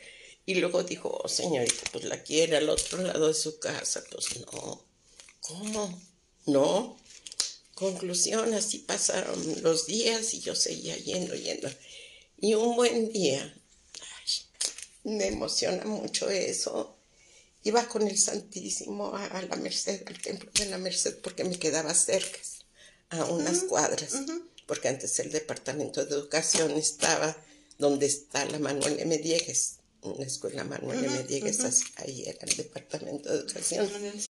Y 0.48 0.54
luego 0.56 0.82
dijo, 0.84 1.08
oh, 1.22 1.28
señorita, 1.28 1.90
pues 1.92 2.04
la 2.04 2.22
quiere 2.22 2.56
al 2.56 2.68
otro 2.68 3.02
lado 3.02 3.28
de 3.28 3.34
su 3.34 3.58
casa. 3.58 4.02
Pues 4.10 4.40
no. 4.40 4.84
¿Cómo? 5.40 6.02
No. 6.46 6.96
Conclusión, 7.76 8.54
así 8.54 8.78
pasaron 8.78 9.62
los 9.62 9.86
días 9.86 10.32
y 10.32 10.40
yo 10.40 10.54
seguía 10.54 10.96
yendo, 10.96 11.34
yendo. 11.34 11.68
Y 12.38 12.54
un 12.54 12.74
buen 12.74 13.12
día, 13.12 13.54
me 15.04 15.26
emociona 15.26 15.84
mucho 15.84 16.30
eso. 16.30 16.96
Iba 17.64 17.86
con 17.86 18.08
el 18.08 18.16
Santísimo 18.16 19.14
a, 19.14 19.42
la 19.42 19.56
Merced, 19.56 20.02
al 20.06 20.18
templo 20.22 20.50
de 20.54 20.70
la 20.70 20.78
Merced, 20.78 21.18
porque 21.18 21.44
me 21.44 21.58
quedaba 21.58 21.92
cerca, 21.92 22.38
a 23.10 23.26
unas 23.26 23.64
cuadras, 23.64 24.22
porque 24.64 24.88
antes 24.88 25.18
el 25.18 25.30
departamento 25.30 26.02
de 26.02 26.14
educación 26.14 26.70
estaba 26.78 27.36
donde 27.76 28.06
está 28.06 28.46
la 28.46 28.58
Manuel 28.58 29.00
M. 29.00 29.18
Diegues, 29.18 29.80
una 30.00 30.24
escuela 30.24 30.64
Manuel 30.64 31.04
M. 31.04 31.24
Diegues, 31.24 31.60
ahí 31.96 32.24
era 32.26 32.38
el 32.40 32.56
departamento 32.56 33.30
de 33.30 33.40
educación. 33.40 33.86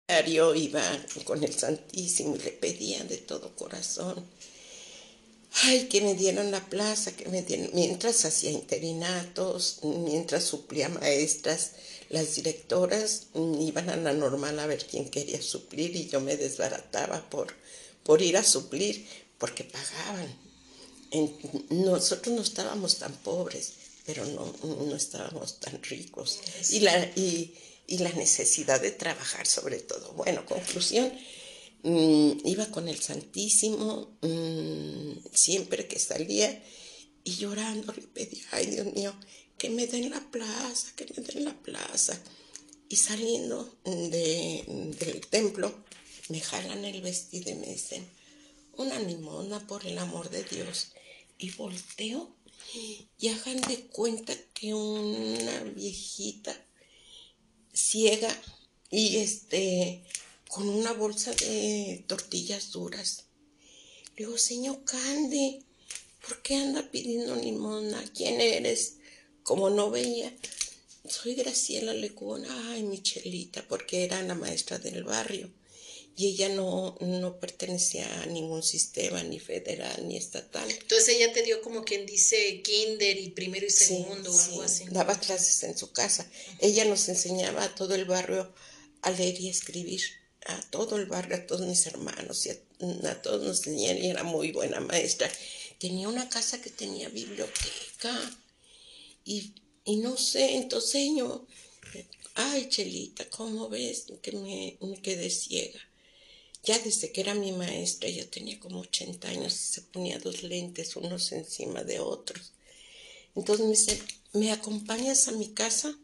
Diario 0.08 0.56
iba 0.56 0.82
con 1.26 1.44
el 1.44 1.54
Santísimo 1.54 2.36
y 2.36 2.40
le 2.40 2.52
pedía 2.52 3.04
de 3.04 3.18
todo 3.18 3.56
corazón 3.56 4.26
ay, 5.64 5.88
que 5.88 6.02
me 6.02 6.14
dieron 6.14 6.52
la 6.52 6.64
plaza, 6.70 7.16
que 7.16 7.28
me 7.30 7.42
dieron, 7.42 7.70
mientras 7.74 8.26
hacía 8.26 8.52
interinatos, 8.52 9.80
mientras 9.84 10.44
suplía 10.44 10.90
maestras, 10.90 11.72
las 12.10 12.36
directoras 12.36 13.28
iban 13.34 13.90
a 13.90 13.98
la 13.98 14.14
normal 14.14 14.60
a 14.60 14.68
ver 14.68 14.86
quién 14.86 15.10
quería 15.10 15.42
suplir 15.42 15.96
y 15.96 16.08
yo 16.08 16.22
me 16.22 16.38
desbarataba 16.38 17.30
por, 17.30 17.54
por 18.04 18.22
ir 18.22 18.38
a 18.38 18.44
suplir, 18.44 19.08
porque 19.38 19.64
pagaban. 19.64 20.36
nosotros 21.70 22.36
no 22.36 22.42
estábamos 22.42 22.98
tan 22.98 23.14
pobres, 23.14 23.74
pero 24.06 24.26
no, 24.26 24.54
no 24.64 24.96
estábamos 24.96 25.60
tan 25.60 25.82
ricos. 25.84 26.40
Y 26.72 26.80
la, 26.80 26.98
y, 27.16 27.54
y 27.88 28.00
la 28.00 28.12
necesidad 28.12 28.82
de 28.82 28.92
trabajar 28.92 29.48
sobre 29.48 29.80
todo. 29.80 30.14
Bueno, 30.14 30.46
conclusión, 30.46 31.12
Mm, 31.84 32.46
iba 32.46 32.66
con 32.72 32.88
el 32.88 33.00
Santísimo 33.00 34.18
mm, 34.22 35.12
siempre 35.34 35.88
que 35.88 36.00
salía 36.00 36.64
y 37.24 37.36
llorando 37.36 37.94
le 37.94 38.02
pedía, 38.02 38.44
ay 38.52 38.66
Dios 38.68 38.94
mío, 38.94 39.14
que 39.58 39.70
me 39.70 39.88
den 39.88 40.10
la 40.10 40.20
plaza, 40.32 40.92
que 40.96 41.06
me 41.06 41.24
den 41.24 41.46
la 41.46 41.56
plaza. 41.62 42.22
Y 42.90 42.96
saliendo 42.96 43.78
de, 43.86 44.64
del 45.00 45.28
templo, 45.28 45.74
me 46.30 46.40
jalan 46.42 46.84
el 46.86 47.02
vestido 47.02 47.52
y 47.52 47.56
me 47.56 47.68
dicen, 47.68 48.06
una 48.74 49.00
limona 49.00 49.66
por 49.68 49.86
el 49.86 49.98
amor 49.98 50.30
de 50.30 50.44
Dios. 50.44 50.94
Y 51.38 51.52
volteo 51.52 52.36
y 53.20 53.28
hagan 53.30 53.62
de 53.62 53.88
cuenta 53.88 54.36
que 54.54 54.74
una 54.74 55.64
viejita 55.76 56.54
ciega 57.78 58.36
y 58.90 59.18
este 59.18 60.04
con 60.50 60.68
una 60.68 60.94
bolsa 60.94 61.32
de 61.34 62.04
tortillas 62.08 62.72
duras. 62.72 63.26
Le 64.16 64.26
digo, 64.26 64.38
señor 64.38 64.84
Cande, 64.84 65.62
¿por 66.28 66.42
qué 66.42 66.56
anda 66.56 66.90
pidiendo 66.90 67.36
limona? 67.36 68.04
¿Quién 68.16 68.42
eres? 68.42 68.96
Como 69.44 69.70
no 69.70 69.92
veía, 69.92 70.34
soy 71.08 71.36
Graciela 71.36 71.94
Lecuna, 71.94 72.72
ay, 72.72 72.84
Michelita, 72.84 73.66
porque 73.68 74.04
era 74.04 74.22
la 74.24 74.36
maestra 74.36 74.80
del 74.80 75.04
barrio. 75.04 75.50
Y 76.20 76.30
ella 76.30 76.50
no, 76.50 76.98
no 77.00 77.40
pertenecía 77.40 78.24
a 78.24 78.26
ningún 78.26 78.64
sistema, 78.64 79.22
ni 79.24 79.40
federal, 79.40 80.08
ni 80.08 80.18
estatal. 80.18 80.70
Entonces 80.70 81.10
ella 81.10 81.32
te 81.32 81.44
dio 81.44 81.62
como 81.62 81.86
quien 81.86 82.06
dice 82.06 82.62
kinder 82.64 83.20
y 83.20 83.30
primero 83.30 83.68
y 83.68 83.70
segundo 83.70 84.34
o 84.34 84.40
algo 84.40 84.64
así. 84.64 84.86
Daba 84.90 85.18
clases 85.20 85.62
en 85.62 85.78
su 85.78 85.92
casa. 85.92 86.30
Ella 86.60 86.86
nos 86.86 87.08
enseñaba 87.08 87.64
a 87.64 87.76
todo 87.76 87.94
el 87.94 88.06
barrio 88.06 88.52
a 89.04 89.12
leer 89.12 89.40
y 89.40 89.50
escribir 89.50 90.02
a 90.48 90.62
todo 90.70 90.96
el 90.96 91.06
barrio, 91.06 91.36
a 91.36 91.46
todos 91.46 91.68
mis 91.68 91.86
hermanos 91.86 92.46
y 92.46 92.50
a, 92.50 93.22
todos 93.22 93.46
nos 93.46 93.62
tenían 93.62 93.98
y 93.98 94.10
era 94.10 94.24
muy 94.24 94.52
buena 94.52 94.80
maestra. 94.80 95.32
Tenía 95.78 96.10
una 96.10 96.30
casa 96.30 96.62
que 96.62 96.70
tenía 96.70 97.10
biblioteca 97.10 98.40
y, 99.24 99.54
no 99.86 100.18
sé, 100.18 100.56
entonces 100.56 101.10
yo, 101.16 101.46
ay 102.36 102.70
Chelita, 102.70 103.30
¿cómo 103.30 103.70
ves 103.70 104.06
que 104.22 104.32
me, 104.32 104.78
quedé 105.02 105.30
ciega? 105.30 105.80
Ya 106.64 106.80
desde 106.80 107.12
que 107.12 107.22
era 107.22 107.34
mi 107.34 107.52
maestra, 107.52 108.10
ya 108.10 108.30
tenía 108.30 108.60
como 108.60 108.82
80 108.82 109.30
años 109.30 109.54
y 109.54 109.74
se 109.74 109.82
ponía 109.82 110.20
dos 110.20 110.44
lentes 110.44 110.96
unos 110.96 111.32
encima 111.32 111.84
de 111.84 112.00
otros. 112.00 112.54
Entonces 113.36 113.66
me 113.66 113.72
dice, 113.72 114.02
¿me 114.34 114.52
acompañas 114.52 115.28
a 115.28 115.32
mi 115.32 115.50
casa? 115.54 115.98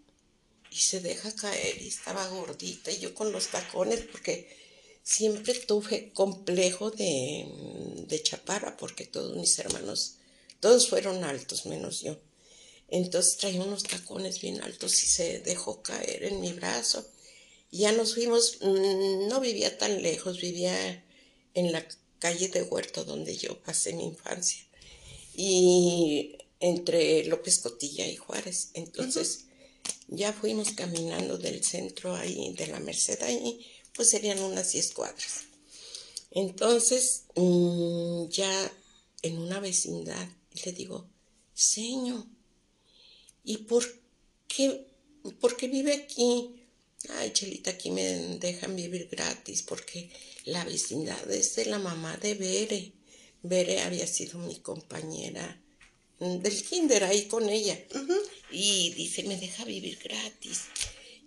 y 0.73 0.77
se 0.77 1.01
deja 1.01 1.31
caer 1.35 1.81
y 1.81 1.87
estaba 1.87 2.27
gordita 2.29 2.91
y 2.91 2.97
yo 2.97 3.13
con 3.13 3.31
los 3.31 3.49
tacones 3.49 4.01
porque 4.11 4.49
siempre 5.03 5.53
tuve 5.53 6.11
complejo 6.13 6.89
de, 6.89 7.45
de 8.07 8.23
chaparra 8.23 8.75
porque 8.75 9.05
todos 9.05 9.37
mis 9.37 9.57
hermanos, 9.59 10.15
todos 10.59 10.89
fueron 10.89 11.23
altos 11.23 11.67
menos 11.67 12.01
yo. 12.01 12.17
Entonces 12.87 13.37
traía 13.37 13.61
unos 13.61 13.83
tacones 13.83 14.41
bien 14.41 14.61
altos 14.61 15.03
y 15.03 15.07
se 15.07 15.39
dejó 15.39 15.83
caer 15.83 16.23
en 16.23 16.41
mi 16.41 16.53
brazo. 16.53 17.07
Ya 17.73 17.91
nos 17.91 18.13
fuimos, 18.13 18.59
mm, 18.61 19.27
no 19.29 19.39
vivía 19.39 19.79
tan 19.79 20.03
lejos, 20.03 20.39
vivía 20.39 21.03
en 21.55 21.71
la 21.71 21.83
calle 22.19 22.47
de 22.49 22.61
Huerto 22.61 23.03
donde 23.03 23.35
yo 23.35 23.59
pasé 23.63 23.93
mi 23.93 24.03
infancia. 24.05 24.63
Y 25.35 26.37
entre 26.59 27.25
López 27.25 27.57
Cotilla 27.57 28.05
y 28.05 28.15
Juárez. 28.15 28.69
Entonces, 28.75 29.45
ya 30.07 30.33
fuimos 30.33 30.73
caminando 30.73 31.39
del 31.39 31.63
centro 31.63 32.15
ahí, 32.15 32.53
de 32.53 32.67
la 32.67 32.79
Merced 32.79 33.19
ahí, 33.23 33.65
pues 33.95 34.07
serían 34.07 34.39
unas 34.43 34.71
10 34.71 34.91
cuadras. 34.91 35.45
Entonces, 36.29 37.23
mm, 37.35 38.27
ya 38.27 38.71
en 39.23 39.39
una 39.39 39.59
vecindad, 39.59 40.29
le 40.63 40.71
digo, 40.73 41.09
Señor, 41.55 42.23
¿y 43.43 43.57
por 43.57 43.83
qué, 44.47 44.85
por 45.39 45.57
qué 45.57 45.67
vive 45.67 45.93
aquí? 45.93 46.62
Ay, 47.09 47.31
Chelita, 47.33 47.71
aquí 47.71 47.91
me 47.91 48.03
dejan 48.39 48.75
vivir 48.75 49.09
gratis 49.11 49.61
porque 49.61 50.09
la 50.45 50.63
vecindad 50.63 51.29
es 51.31 51.55
de 51.55 51.65
la 51.65 51.79
mamá 51.79 52.17
de 52.17 52.35
Bere. 52.35 52.93
Bere 53.41 53.81
había 53.81 54.07
sido 54.07 54.39
mi 54.39 54.57
compañera 54.59 55.61
del 56.19 56.63
kinder 56.63 57.03
ahí 57.03 57.25
con 57.25 57.49
ella. 57.49 57.77
Y 58.51 58.91
dice, 58.91 59.23
me 59.23 59.37
deja 59.37 59.65
vivir 59.65 59.99
gratis. 60.03 60.65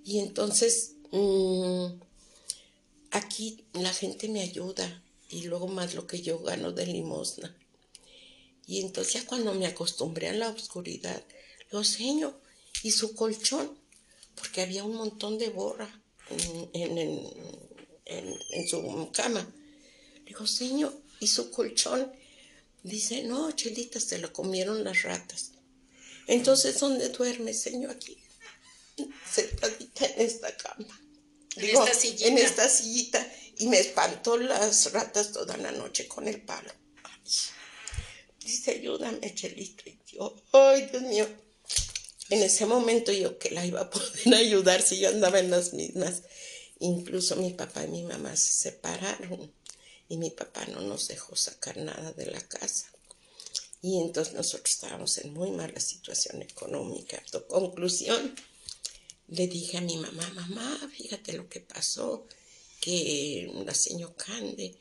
Y 0.05 0.21
entonces 0.21 0.93
mm, 1.11 1.87
aquí 3.11 3.65
la 3.75 3.93
gente 3.93 4.29
me 4.29 4.43
ayuda 4.43 5.03
y 5.29 5.43
luego 5.43 5.69
más 5.69 5.95
lo 5.95 6.07
que 6.07 6.23
yo 6.23 6.39
gano 6.39 6.73
de 6.73 6.87
limosna. 6.87 7.55
Y 8.67 8.81
entonces 8.81 9.15
ya 9.15 9.27
cuando 9.27 9.55
me 9.55 9.67
acostumbré 9.67 10.29
a 10.29 10.33
la 10.33 10.49
oscuridad, 10.49 11.23
lo 11.71 11.85
seño 11.85 12.39
y 12.83 12.91
su 12.93 13.15
colchón, 13.15 13.79
porque 14.37 14.61
había 14.63 14.85
un 14.85 14.95
montón 14.95 15.39
de 15.39 15.51
borra 15.51 15.89
en, 16.31 16.71
en, 18.05 18.69
su 18.69 19.11
cama. 19.13 19.47
Le 20.19 20.25
digo, 20.25 20.47
señor, 20.47 20.95
y 21.19 21.27
su 21.27 21.51
colchón 21.51 22.13
Dice, 22.87 23.25
no, 23.25 23.51
Chelita, 23.51 23.99
se 23.99 24.19
lo 24.19 24.33
comieron 24.33 24.85
las 24.85 25.03
ratas. 25.03 25.51
Entonces, 26.29 26.79
¿dónde 26.79 27.09
duerme, 27.09 27.53
señor? 27.53 27.91
Aquí, 27.91 28.17
sentadita 29.29 30.07
en 30.07 30.21
esta 30.21 30.57
cama. 30.57 31.01
En 31.57 31.65
esta 31.65 31.93
sillita. 31.93 32.27
En 32.29 32.39
esta 32.39 32.69
sillita. 32.69 33.33
Y 33.59 33.67
me 33.67 33.81
espantó 33.81 34.37
las 34.37 34.93
ratas 34.93 35.33
toda 35.33 35.57
la 35.57 35.73
noche 35.73 36.07
con 36.07 36.29
el 36.29 36.41
palo. 36.43 36.73
Dice, 38.39 38.71
ayúdame, 38.71 39.35
Chelito. 39.35 39.83
Y 39.87 39.99
yo, 40.07 40.37
ay, 40.53 40.87
Dios 40.87 41.03
mío. 41.03 41.27
En 42.31 42.43
ese 42.43 42.67
momento 42.67 43.13
yo 43.13 43.39
que 43.39 43.51
la 43.51 43.65
iba 43.65 43.83
a 43.83 43.91
poder 43.91 44.35
ayudar 44.35 44.83
si 44.83 44.99
yo 44.99 45.09
andaba 45.09 45.39
en 45.39 45.51
las 45.51 45.73
mismas. 45.73 46.23
Incluso 46.79 47.37
mi 47.37 47.51
papá 47.53 47.85
y 47.85 47.89
mi 47.89 48.03
mamá 48.03 48.37
se 48.37 48.53
separaron 48.53 49.53
y 50.09 50.17
mi 50.19 50.31
papá 50.31 50.67
no 50.67 50.81
nos 50.81 51.09
dejó 51.09 51.35
sacar 51.37 51.79
nada 51.79 52.13
de 52.13 52.27
la 52.27 52.41
casa. 52.41 52.91
Y 53.81 54.01
entonces 54.01 54.35
nosotros 54.35 54.71
estábamos 54.71 55.17
en 55.19 55.33
muy 55.33 55.51
mala 55.53 55.81
situación 55.81 56.43
económica. 56.43 57.23
Conclusión, 57.49 58.35
le 59.29 59.47
dije 59.47 59.79
a 59.79 59.81
mi 59.81 59.97
mamá, 59.97 60.29
mamá, 60.35 60.91
fíjate 60.95 61.33
lo 61.33 61.49
que 61.49 61.61
pasó, 61.61 62.27
que 62.81 63.51
la 63.65 63.75
señora 63.75 64.15
Cande 64.17 64.77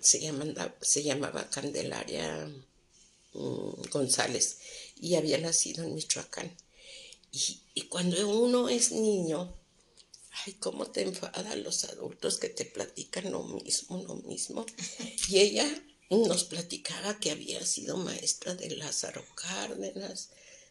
se, 0.00 0.20
llamaba, 0.20 0.74
se 0.80 1.02
llamaba 1.02 1.48
Candelaria 1.50 2.50
mm, 3.34 3.82
González 3.90 4.58
y 5.00 5.14
había 5.14 5.38
nacido 5.38 5.84
en 5.84 5.94
Michoacán. 5.94 6.56
Y, 7.30 7.82
cuando 7.82 8.28
uno 8.28 8.68
es 8.68 8.92
niño, 8.92 9.54
ay, 10.44 10.54
cómo 10.54 10.90
te 10.90 11.02
enfadan 11.02 11.62
los 11.62 11.84
adultos 11.84 12.38
que 12.38 12.48
te 12.48 12.64
platican 12.64 13.30
lo 13.30 13.42
mismo, 13.44 14.02
lo 14.02 14.16
mismo. 14.16 14.64
Y 15.28 15.38
ella 15.38 15.66
nos 16.10 16.44
platicaba 16.44 17.20
que 17.20 17.30
había 17.30 17.64
sido 17.64 17.96
maestra 17.96 18.54
de 18.54 18.70
Lázaro 18.70 19.24
Cárdenas, 19.34 20.30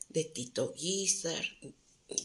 de 0.10 0.24
Tito 0.24 0.74
Guizar, 0.74 1.46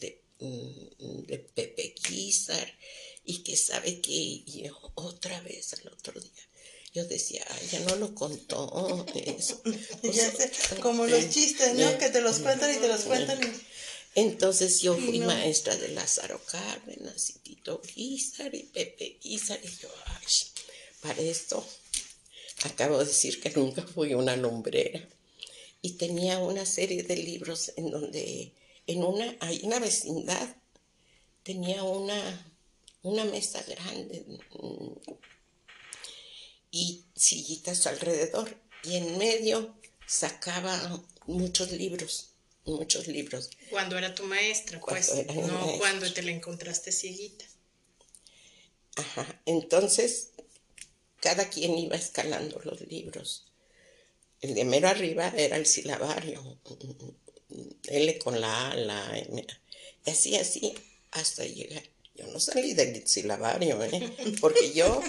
de, 0.01 0.23
mm, 0.39 1.25
Pepe 1.55 1.95
Guizar, 2.09 2.79
y 3.25 3.43
que 3.45 3.57
sabe 3.57 4.01
que 4.01 4.71
otra 4.95 5.41
vez 5.43 5.75
al 5.75 5.89
otro 5.93 6.21
día 6.21 6.52
yo 6.93 7.05
decía, 7.07 7.45
ay, 7.51 7.69
ya 7.71 7.81
no 7.81 7.97
lo 7.97 8.15
contó 8.15 9.07
eso. 9.15 9.63
como 10.83 11.07
los 11.07 11.31
chistes, 11.31 11.75
¿no? 11.75 11.99
que 11.99 12.11
te 12.11 12.21
los 12.21 12.39
cuentan 12.39 12.75
y 12.75 12.79
te 12.79 12.89
los 12.89 13.03
cuentan. 13.03 13.39
Entonces 14.15 14.81
yo 14.83 14.95
fui 14.95 15.21
maestra 15.21 15.75
de 15.77 15.89
Lázaro 15.89 16.41
Cárdenas 16.45 17.31
y 17.31 17.39
Tito 17.39 17.81
Guizar 17.95 18.55
y 18.55 18.65
Pepe 18.65 19.19
Guizar 19.23 19.59
y 19.63 19.69
yo, 19.69 19.89
ay, 20.07 20.27
para 21.01 21.21
esto 21.23 21.67
acabo 22.65 22.99
de 22.99 23.07
decir 23.07 23.41
que 23.41 23.51
nunca 23.51 23.83
fui 23.83 24.15
una 24.15 24.37
lumbrera. 24.37 25.09
Y 25.85 25.93
tenía 25.93 26.39
una 26.39 26.65
serie 26.65 27.03
de 27.03 27.17
libros 27.17 27.73
en 27.77 27.91
donde 27.91 28.53
en 28.87 29.03
una, 29.03 29.35
hay 29.41 29.61
una 29.65 29.81
vecindad, 29.81 30.57
tenía 31.43 31.83
una 31.83 32.47
una 33.03 33.25
mesa 33.25 33.63
grande 33.67 34.25
mm, 34.61 35.13
y 36.73 37.05
sillitas 37.15 37.87
alrededor. 37.87 38.57
Y 38.83 38.97
en 38.97 39.17
medio 39.19 39.73
sacaba 40.09 41.01
muchos 41.27 41.71
libros, 41.71 42.31
muchos 42.65 43.07
libros. 43.07 43.51
Cuando 43.71 43.97
era 43.97 44.13
tu 44.13 44.25
maestra, 44.25 44.81
pues, 44.81 45.13
no 45.29 45.79
cuando 45.79 46.13
te 46.13 46.23
la 46.23 46.33
encontraste 46.33 46.91
cieguita. 46.91 47.45
Ajá, 48.97 49.41
entonces 49.47 50.31
cada 51.21 51.49
quien 51.49 51.79
iba 51.79 51.95
escalando 51.95 52.61
los 52.65 52.81
libros. 52.89 53.47
El 54.41 54.55
de 54.55 54.65
mero 54.65 54.89
arriba 54.89 55.33
era 55.37 55.57
el 55.57 55.67
silabario, 55.67 56.59
L 57.85 58.19
con 58.19 58.41
la 58.41 58.73
A, 58.73 58.75
la 58.75 59.19
M, 59.19 59.47
y 60.05 60.11
así, 60.11 60.35
así, 60.35 60.75
hasta 61.13 61.45
llegar 61.45 61.85
yo 62.23 62.33
no 62.33 62.41
salí 62.41 62.75
del 62.75 63.07
silabario, 63.07 63.83
¿eh? 63.83 64.13
Porque 64.41 64.73
yo, 64.73 65.03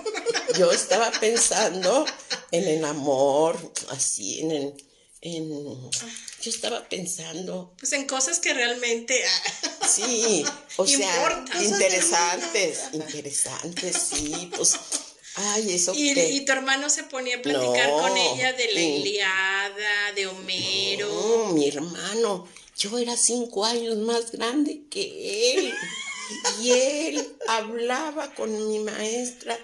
yo 0.57 0.71
estaba 0.71 1.11
pensando 1.11 2.05
en 2.51 2.67
el 2.67 2.85
amor, 2.85 3.57
así, 3.89 4.41
en 4.41 4.51
el, 4.51 4.73
en, 5.21 5.49
yo 5.49 6.49
estaba 6.51 6.87
pensando. 6.89 7.73
Pues 7.79 7.93
en 7.93 8.05
cosas 8.05 8.39
que 8.39 8.53
realmente. 8.53 9.21
Ah, 9.23 9.87
sí, 9.87 10.43
o 10.75 10.87
sea, 10.87 11.45
interesantes, 11.61 12.79
interesantes, 12.93 13.95
sí, 13.97 14.51
pues. 14.55 14.77
Ay, 15.35 15.73
eso 15.73 15.95
y, 15.95 16.11
y 16.11 16.45
tu 16.45 16.51
hermano 16.51 16.91
se 16.91 17.03
ponía 17.05 17.37
a 17.37 17.41
platicar 17.41 17.89
con 17.89 18.15
ella 18.15 18.53
de 18.53 18.71
la 18.71 18.81
Iliada, 18.81 20.11
de 20.13 20.27
Homero. 20.27 21.09
No, 21.09 21.53
mi 21.53 21.67
hermano, 21.67 22.47
yo 22.77 22.99
era 22.99 23.17
cinco 23.17 23.65
años 23.65 23.97
más 23.97 24.31
grande 24.31 24.83
que 24.91 25.55
él. 25.55 25.73
Y 26.61 26.71
él 26.71 27.37
hablaba 27.47 28.33
con 28.35 28.67
mi 28.67 28.79
maestra. 28.79 29.57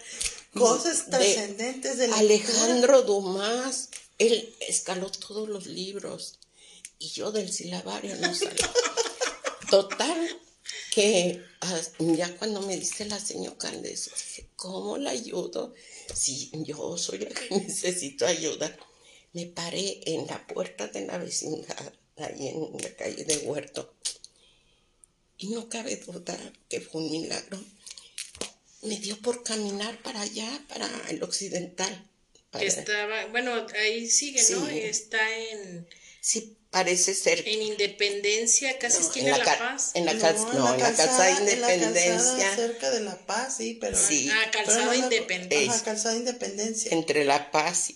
Cosas 0.53 1.05
trascendentes 1.09 1.97
de, 1.97 2.05
Alejandro 2.05 3.03
Dumas. 3.03 3.89
Él 4.17 4.55
escaló 4.67 5.09
todos 5.11 5.47
los 5.47 5.67
libros. 5.67 6.39
Y 6.97 7.09
yo 7.09 7.31
del 7.31 7.51
silabario 7.51 8.15
no 8.17 8.33
salí. 8.33 8.57
Total, 9.69 10.41
que 10.91 11.41
ya 11.99 12.35
cuando 12.37 12.61
me 12.61 12.75
dice 12.75 13.05
la 13.05 13.19
señora 13.19 13.57
Candes, 13.57 14.09
dije, 14.13 14.49
¿cómo 14.55 14.97
la 14.97 15.11
ayudo? 15.11 15.73
Si 16.13 16.51
yo 16.65 16.97
soy 16.97 17.19
la 17.19 17.29
que 17.29 17.49
necesito 17.55 18.25
ayuda. 18.25 18.75
Me 19.31 19.45
paré 19.45 20.01
en 20.05 20.25
la 20.25 20.45
puerta 20.47 20.87
de 20.87 21.05
la 21.05 21.19
vecindad, 21.19 21.93
ahí 22.17 22.47
en 22.47 22.81
la 22.81 22.95
calle 22.95 23.23
de 23.23 23.37
Huerto 23.37 23.93
y 25.39 25.47
no 25.47 25.69
cabe 25.69 25.95
duda 25.95 26.37
que 26.67 26.81
fue 26.81 27.01
un 27.01 27.11
milagro. 27.11 27.59
Me 28.83 28.99
dio 28.99 29.17
por 29.19 29.43
caminar 29.43 30.01
para 30.03 30.21
allá, 30.21 30.49
para 30.67 30.87
el 31.09 31.23
occidental. 31.23 32.07
Estaba, 32.59 33.25
bueno, 33.27 33.65
ahí 33.81 34.09
sigue, 34.09 34.41
¿no? 34.51 34.67
Está 34.67 35.19
en... 35.37 35.87
Sí, 36.21 36.57
parece 36.69 37.13
ser. 37.13 37.47
En 37.47 37.61
Independencia, 37.61 38.77
casi 38.77 39.01
esquina 39.01 39.37
de 39.37 39.43
La 39.43 39.57
Paz. 39.57 39.91
En 39.93 40.05
la, 40.05 40.13
no, 40.13 40.53
no, 40.53 40.73
en 40.73 40.79
la, 40.81 40.87
calzada 40.87 41.25
de 41.25 41.53
Independencia. 41.53 42.55
cerca 42.55 42.91
de 42.91 42.99
La 43.01 43.17
Paz, 43.25 43.57
sí, 43.57 43.77
pero. 43.79 43.97
Sí. 43.97 44.29
Ah, 44.31 44.51
calzada 44.51 44.95
Independencia. 44.95 45.71
Ajá, 45.71 45.83
calzada 45.83 46.15
Independencia. 46.17 46.91
Entre 46.91 47.23
La 47.23 47.51
Paz 47.51 47.91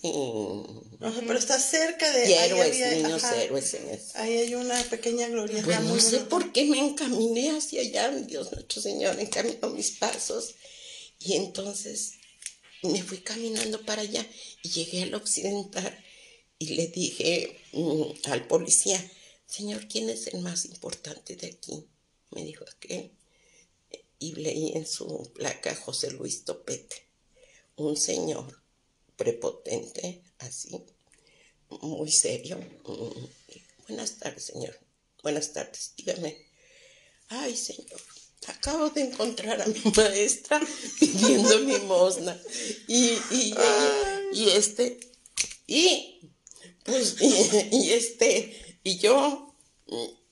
Ajá, 1.04 1.20
pero 1.26 1.38
está 1.38 1.58
cerca 1.58 2.10
de. 2.12 2.30
Y 2.30 2.32
héroes, 2.32 2.96
niños 2.96 3.22
héroes 3.24 3.74
en 3.74 3.90
eso. 3.90 4.12
Ahí 4.14 4.38
hay 4.38 4.54
una 4.54 4.82
pequeña 4.84 5.28
gloria. 5.28 5.62
Pues 5.62 5.80
no 5.80 6.00
sé 6.00 6.20
por 6.20 6.50
qué 6.52 6.64
me 6.64 6.78
encaminé 6.78 7.50
hacia 7.50 7.82
allá, 7.82 8.10
Dios 8.10 8.50
nuestro 8.52 8.80
Señor, 8.80 9.20
encaminó 9.20 9.68
mis 9.70 9.90
pasos. 9.92 10.54
Y 11.18 11.34
entonces 11.34 12.14
me 12.82 13.02
fui 13.02 13.18
caminando 13.18 13.84
para 13.84 14.02
allá 14.02 14.26
y 14.62 14.70
llegué 14.70 15.02
al 15.02 15.14
occidental 15.14 16.04
y 16.58 16.68
le 16.74 16.86
dije 16.86 17.56
mm, 17.72 18.30
al 18.30 18.46
policía, 18.46 18.98
señor, 19.46 19.86
¿quién 19.88 20.08
es 20.08 20.28
el 20.28 20.40
más 20.40 20.64
importante 20.64 21.36
de 21.36 21.48
aquí? 21.48 21.86
Me 22.30 22.44
dijo 22.44 22.64
aquel. 22.76 23.12
Y 24.18 24.34
leí 24.36 24.72
en 24.74 24.86
su 24.86 25.30
placa 25.34 25.74
José 25.74 26.10
Luis 26.12 26.44
Topete, 26.44 27.08
un 27.76 27.96
señor 27.96 28.62
prepotente, 29.16 30.22
así, 30.38 30.84
muy 31.68 32.10
serio. 32.10 32.58
Mm, 32.58 33.24
buenas 33.88 34.18
tardes, 34.18 34.44
señor. 34.44 34.78
Buenas 35.22 35.52
tardes, 35.52 35.92
dígame. 35.96 36.36
Ay, 37.28 37.56
señor, 37.56 38.00
acabo 38.46 38.90
de 38.90 39.02
encontrar 39.02 39.62
a 39.62 39.66
mi 39.66 39.80
maestra 39.96 40.60
pidiendo 41.00 41.58
limosna. 41.58 42.38
Y, 42.88 43.18
y, 43.30 43.54
y 44.32 44.50
este, 44.50 45.00
y 45.66 46.20
pues, 46.84 47.16
y, 47.20 47.92
este, 47.92 48.78
y 48.84 48.98
yo, 48.98 49.54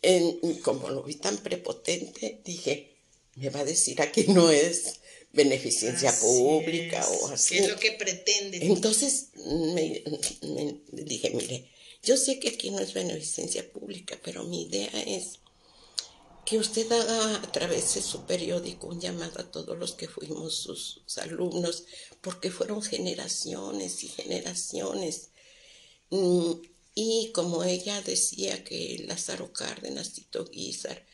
en, 0.03 0.61
como 0.61 0.91
lo 0.91 1.03
vi 1.03 1.15
tan 1.15 1.39
prepotente, 1.39 2.41
dije, 2.45 2.97
me 3.37 3.49
va 3.51 3.61
a 3.61 3.65
decir 3.65 4.03
aquí 4.03 4.27
no 4.29 4.51
es 4.51 5.01
beneficencia 5.33 6.13
pública 6.19 7.07
o 7.09 7.29
así. 7.29 7.57
¿Qué 7.57 7.61
es 7.63 7.71
lo 7.71 7.79
que 7.79 7.93
pretende? 7.93 8.59
Entonces 8.63 9.29
me, 9.75 10.03
dije, 10.93 11.31
mire, 11.31 11.71
yo 12.03 12.17
sé 12.17 12.39
que 12.39 12.51
aquí 12.51 12.71
no 12.71 12.81
es 12.81 12.93
beneficencia 12.93 13.71
pública, 13.71 14.19
pero 14.23 14.45
mi 14.45 14.63
idea 14.63 14.91
es 15.07 15.39
que 16.45 16.59
usted 16.59 16.91
haga 16.91 17.37
a 17.37 17.53
través 17.53 17.95
de 17.95 18.03
su 18.03 18.27
periódico 18.27 18.89
un 18.89 19.01
llamado 19.01 19.41
a 19.41 19.51
todos 19.51 19.79
los 19.79 19.93
que 19.93 20.09
fuimos 20.09 20.57
sus 20.57 21.03
alumnos, 21.19 21.85
porque 22.21 22.51
fueron 22.51 22.83
generaciones 22.83 24.03
y 24.03 24.09
generaciones 24.09 25.29
Mm, 26.13 26.61
y 26.95 27.33
como 27.33 27.65
ella 27.65 28.03
decía 28.03 28.63
que 28.65 29.03
Lázaro 29.09 29.51
Cárdenas, 29.53 30.13
Tito 30.13 30.45
Guizar 30.45 31.07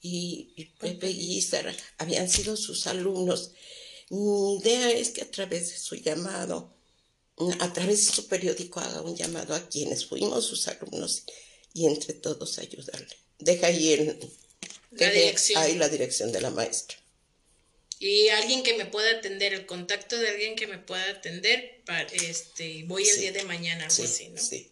y, 0.00 0.70
Pepe 0.78 1.08
Guizar 1.08 1.74
habían 1.98 2.28
sido 2.28 2.56
sus 2.56 2.86
alumnos, 2.86 3.52
mi 4.10 4.58
idea 4.58 4.90
es 4.90 5.10
que 5.10 5.22
a 5.22 5.30
través 5.30 5.70
de 5.70 5.78
su 5.78 5.96
llamado, 5.96 6.74
a 7.58 7.72
través 7.72 8.06
de 8.06 8.12
su 8.12 8.28
periódico 8.28 8.80
haga 8.80 9.02
un 9.02 9.16
llamado 9.16 9.54
a 9.54 9.68
quienes 9.68 10.06
fuimos 10.06 10.46
sus 10.46 10.68
alumnos 10.68 11.24
y 11.74 11.86
entre 11.86 12.14
todos 12.14 12.58
ayudarle. 12.58 13.16
Deja 13.38 13.66
ahí, 13.66 13.96
la 14.90 15.10
dirección. 15.10 15.62
ahí 15.62 15.74
la 15.74 15.88
dirección 15.88 16.32
de 16.32 16.40
la 16.40 16.50
maestra. 16.50 16.96
Y 17.98 18.28
alguien 18.28 18.62
que 18.62 18.76
me 18.76 18.86
pueda 18.86 19.10
atender, 19.18 19.54
el 19.54 19.66
contacto 19.66 20.16
de 20.18 20.28
alguien 20.28 20.54
que 20.54 20.66
me 20.66 20.78
pueda 20.78 21.10
atender, 21.10 21.82
para, 21.86 22.06
este, 22.12 22.84
voy 22.84 23.08
el 23.08 23.20
día 23.20 23.32
de 23.32 23.44
mañana, 23.44 23.86
algo 23.86 24.04
así, 24.04 24.28
¿no? 24.28 24.40
Sí. 24.40 24.70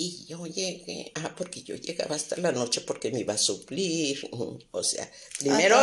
Y 0.00 0.26
yo 0.26 0.46
llegué, 0.46 1.10
ah, 1.16 1.34
porque 1.36 1.64
yo 1.64 1.74
llegaba 1.74 2.14
hasta 2.14 2.36
la 2.36 2.52
noche 2.52 2.82
porque 2.82 3.10
me 3.10 3.18
iba 3.18 3.34
a 3.34 3.38
suplir, 3.38 4.30
o 4.70 4.82
sea, 4.84 5.10
primero, 5.40 5.76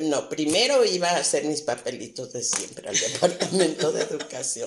no, 0.00 0.30
primero 0.30 0.82
iba 0.82 1.10
a 1.10 1.18
hacer 1.18 1.44
mis 1.44 1.60
papelitos 1.60 2.32
de 2.32 2.42
siempre 2.42 2.88
al 2.88 2.98
departamento 3.12 3.92
de 3.92 4.02
educación 4.04 4.66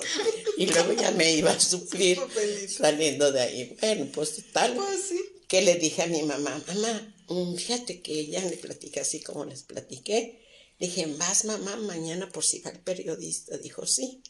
y 0.56 0.66
luego 0.66 0.92
ya 0.92 1.10
me 1.10 1.32
iba 1.32 1.50
a 1.50 1.58
suplir 1.58 2.20
saliendo 2.68 3.32
de 3.32 3.40
ahí. 3.40 3.76
Bueno, 3.80 4.06
pues 4.14 4.40
tal, 4.52 4.74
pues, 4.74 5.12
que 5.48 5.62
le 5.62 5.74
dije 5.74 6.02
a 6.02 6.06
mi 6.06 6.22
mamá, 6.22 6.62
mamá, 6.68 7.14
mm, 7.30 7.56
fíjate 7.56 8.00
que 8.00 8.12
ella 8.12 8.44
le 8.44 8.58
platica 8.58 9.00
así 9.00 9.20
como 9.20 9.44
les 9.44 9.64
platiqué, 9.64 10.38
Dije, 10.82 11.06
¿vas 11.16 11.44
mamá 11.44 11.76
mañana 11.76 12.28
por 12.28 12.44
si 12.44 12.58
va 12.58 12.70
el 12.70 12.80
periodista? 12.80 13.56
Dijo, 13.56 13.86
sí. 13.86 14.20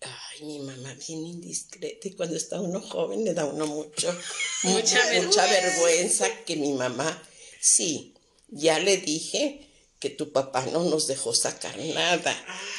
Ay, 0.00 0.44
mi 0.44 0.58
mamá 0.58 0.94
bien 1.06 1.24
indiscreta 1.24 2.08
y 2.08 2.12
cuando 2.12 2.36
está 2.36 2.60
uno 2.60 2.80
joven 2.80 3.24
le 3.24 3.32
da 3.32 3.46
uno 3.46 3.66
mucho, 3.66 4.14
mucha, 4.64 5.00
mucha 5.22 5.46
vergüenza 5.46 6.28
que 6.44 6.56
mi 6.56 6.72
mamá, 6.74 7.22
sí, 7.60 8.14
ya 8.48 8.78
le 8.78 8.98
dije 8.98 9.66
que 9.98 10.10
tu 10.10 10.32
papá 10.32 10.66
no 10.66 10.84
nos 10.84 11.06
dejó 11.06 11.34
sacar 11.34 11.78
nada 11.78 12.36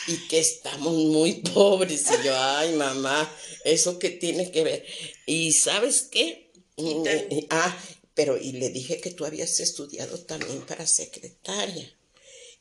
y 0.07 0.27
que 0.27 0.39
estamos 0.39 0.93
muy 0.93 1.41
pobres. 1.41 2.05
Y 2.11 2.25
yo, 2.25 2.33
ay, 2.37 2.73
mamá, 2.73 3.29
¿eso 3.63 3.97
qué 3.97 4.11
tiene 4.11 4.51
que 4.51 4.63
ver? 4.63 4.85
Y 5.25 5.53
sabes 5.53 6.03
qué? 6.03 6.51
ah, 7.49 7.77
pero 8.13 8.37
y 8.37 8.51
le 8.53 8.69
dije 8.69 9.01
que 9.01 9.11
tú 9.11 9.25
habías 9.25 9.59
estudiado 9.59 10.19
también 10.19 10.61
para 10.61 10.85
secretaria. 10.85 11.91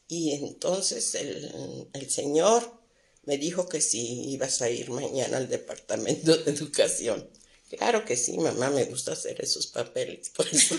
Y 0.09 0.33
entonces 0.33 1.15
el, 1.15 1.89
el 1.93 2.11
señor 2.11 2.81
me 3.27 3.39
dijo 3.39 3.69
que 3.69 3.81
sí 3.81 4.31
ibas 4.31 4.63
a 4.63 4.71
ir 4.71 4.91
mañana 4.91 5.37
al 5.37 5.49
departamento 5.49 6.37
de 6.37 6.51
educación. 6.51 7.29
Claro 7.77 8.05
que 8.05 8.17
sí, 8.17 8.39
mamá, 8.39 8.71
me 8.71 8.85
gusta 8.85 9.13
hacer 9.13 9.41
esos 9.41 9.67
papeles. 9.67 10.31
Porque 10.35 10.57
si 10.59 10.75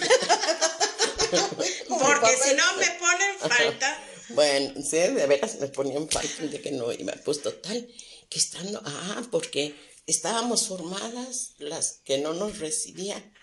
no 2.55 2.73
me 2.77 2.87
ponen 2.99 3.37
falta. 3.39 4.03
Bueno, 4.29 4.73
sí, 4.81 4.97
de 4.97 5.27
veras 5.27 5.59
me 5.59 5.67
ponían 5.67 6.09
falta 6.09 6.43
de 6.43 6.61
que 6.61 6.71
no 6.71 6.91
iba. 6.91 7.13
Pues 7.25 7.41
total, 7.41 7.87
que 8.29 8.39
estando, 8.39 8.81
ah, 8.85 9.27
porque 9.29 9.75
estábamos 10.05 10.67
formadas 10.67 11.51
las 11.59 11.99
que 12.05 12.17
no 12.17 12.33
nos 12.33 12.59
recibían 12.59 13.33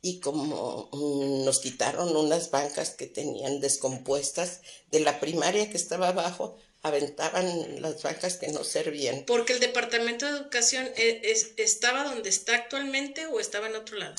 y 0.00 0.20
como 0.20 0.90
mm, 0.92 1.44
nos 1.44 1.60
quitaron 1.60 2.14
unas 2.14 2.50
bancas 2.50 2.90
que 2.90 3.06
tenían 3.06 3.60
descompuestas 3.60 4.60
de 4.90 5.00
la 5.00 5.18
primaria 5.18 5.70
que 5.70 5.78
estaba 5.78 6.08
abajo, 6.08 6.58
aventaban 6.84 7.80
las 7.80 8.02
bancas 8.02 8.36
que 8.36 8.48
no 8.48 8.62
servían. 8.62 9.24
Porque 9.24 9.54
el 9.54 9.60
Departamento 9.60 10.26
de 10.26 10.32
Educación 10.32 10.88
es, 10.96 11.52
estaba 11.56 12.04
donde 12.04 12.28
está 12.28 12.54
actualmente 12.54 13.26
o 13.26 13.40
estaba 13.40 13.68
en 13.68 13.76
otro 13.76 13.96
lado. 13.96 14.14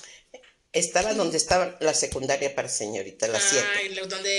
Estaba 0.73 1.13
donde 1.13 1.37
estaba 1.37 1.77
la 1.79 1.93
secundaria 1.93 2.53
para 2.53 2.67
señorita, 2.67 3.27
la 3.27 3.39
7. 3.39 3.65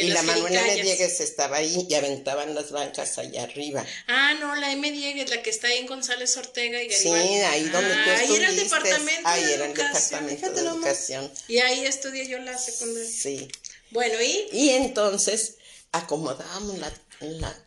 y 0.03 0.09
la 0.09 0.23
Manuel 0.23 0.55
M. 0.55 0.83
Diegues 0.83 1.21
estaba 1.21 1.59
ahí 1.59 1.87
y 1.89 1.95
aventaban 1.95 2.55
las 2.55 2.73
bancas 2.73 3.17
allá 3.17 3.45
arriba. 3.45 3.87
Ah, 4.09 4.35
no, 4.39 4.55
la 4.57 4.73
M. 4.73 4.91
Diegues, 4.91 5.31
la 5.31 5.41
que 5.41 5.49
está 5.49 5.69
ahí 5.69 5.79
en 5.79 5.87
González 5.87 6.37
Ortega 6.37 6.83
y 6.83 6.89
Garibaldi. 6.89 7.29
Sí, 7.29 7.35
ahí 7.37 7.65
donde 7.71 7.95
tú 7.95 8.11
estuviste. 8.11 8.35
Ahí 8.35 8.35
era 8.35 8.49
el 8.51 8.57
departamento 8.57 9.29
ahí 9.29 9.45
de 9.45 9.55
era 9.55 9.67
el 9.67 9.75
departamento 9.75 10.51
de 10.51 10.61
educación. 10.61 11.33
Y 11.49 11.59
ahí 11.59 11.87
estudié 11.87 12.29
yo 12.29 12.39
la 12.41 12.59
secundaria. 12.59 13.09
Sí. 13.09 13.49
Bueno, 13.91 14.21
¿y? 14.21 14.49
Y 14.53 14.71
entonces 14.71 15.57
acomodábamos 15.99 16.79
la 16.79 16.93
la, 17.21 17.65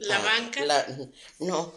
la, 0.00 0.18
banca. 0.20 0.86
no, 1.40 1.72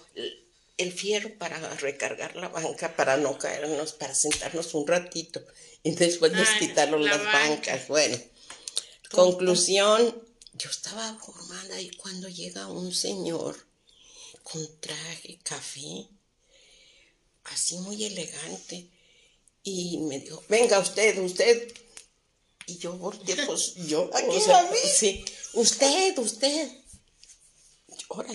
el 0.77 0.93
fierro 0.93 1.37
para 1.37 1.59
recargar 1.75 2.35
la 2.35 2.49
banca, 2.49 2.95
para 2.95 3.17
no 3.17 3.37
caernos, 3.37 3.93
para 3.93 4.13
sentarnos 4.13 4.73
un 4.73 4.87
ratito 4.87 5.43
y 5.83 5.91
después 5.91 6.31
nos 6.31 6.47
ah, 6.47 6.55
quitaron 6.59 7.03
las 7.03 7.23
bancas. 7.23 7.87
Bueno, 7.87 8.17
conclusión, 9.11 10.23
yo 10.53 10.69
estaba 10.69 11.17
formada 11.19 11.81
y 11.81 11.89
cuando 11.91 12.29
llega 12.29 12.67
un 12.67 12.93
señor 12.93 13.55
con 14.43 14.79
traje 14.79 15.39
café, 15.43 16.07
así 17.45 17.77
muy 17.79 18.03
elegante, 18.03 18.89
y 19.63 19.97
me 19.99 20.19
dijo, 20.19 20.43
venga 20.47 20.79
usted, 20.79 21.17
usted. 21.19 21.73
Y 22.69 22.77
yo 22.77 22.93
volteé, 22.93 23.35
pues 23.45 23.75
yo. 23.87 24.09
¿Aquí 24.13 24.37
Sí, 24.93 25.25
usted, 25.53 26.17
usted 26.17 26.69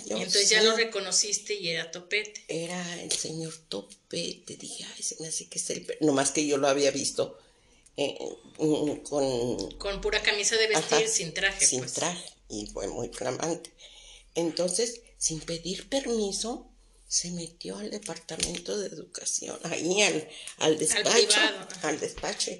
y 0.07 0.13
entonces 0.13 0.51
ya 0.51 0.63
lo 0.63 0.77
reconociste 0.77 1.55
y 1.55 1.71
era 1.71 1.91
Topete. 1.91 2.45
Era 2.47 3.03
el 3.03 3.11
señor 3.11 3.53
Topete. 3.69 4.57
Dije, 4.57 4.85
ay, 4.95 5.03
se 5.03 5.17
me 5.21 5.27
hace 5.27 5.49
que 5.49 5.59
es 5.59 5.71
el. 5.71 5.87
Nomás 6.01 6.31
que 6.31 6.47
yo 6.47 6.59
lo 6.59 6.69
había 6.69 6.93
visto 6.93 7.39
eh, 7.97 8.17
mm, 8.59 8.97
con. 8.99 9.71
Con 9.73 10.01
pura 10.01 10.23
camisa 10.23 10.57
de 10.57 10.69
vestir, 10.69 11.09
sin 11.09 11.35
traje. 11.35 11.67
Sin 11.67 11.81
pues. 11.81 11.95
traje. 11.95 12.25
Y 12.49 12.67
fue 12.67 12.87
muy 12.87 13.09
flamante. 13.09 13.73
Entonces, 14.37 15.01
sin 15.19 15.41
pedir 15.41 15.89
permiso, 15.89 16.71
se 17.09 17.33
metió 17.33 17.77
al 17.77 17.91
departamento 17.91 18.79
de 18.79 18.89
educación, 18.89 19.59
ahí 19.65 20.03
al, 20.03 20.29
al 20.59 20.79
despacho. 20.79 21.41
Al, 21.83 21.99
despacho. 21.99 22.53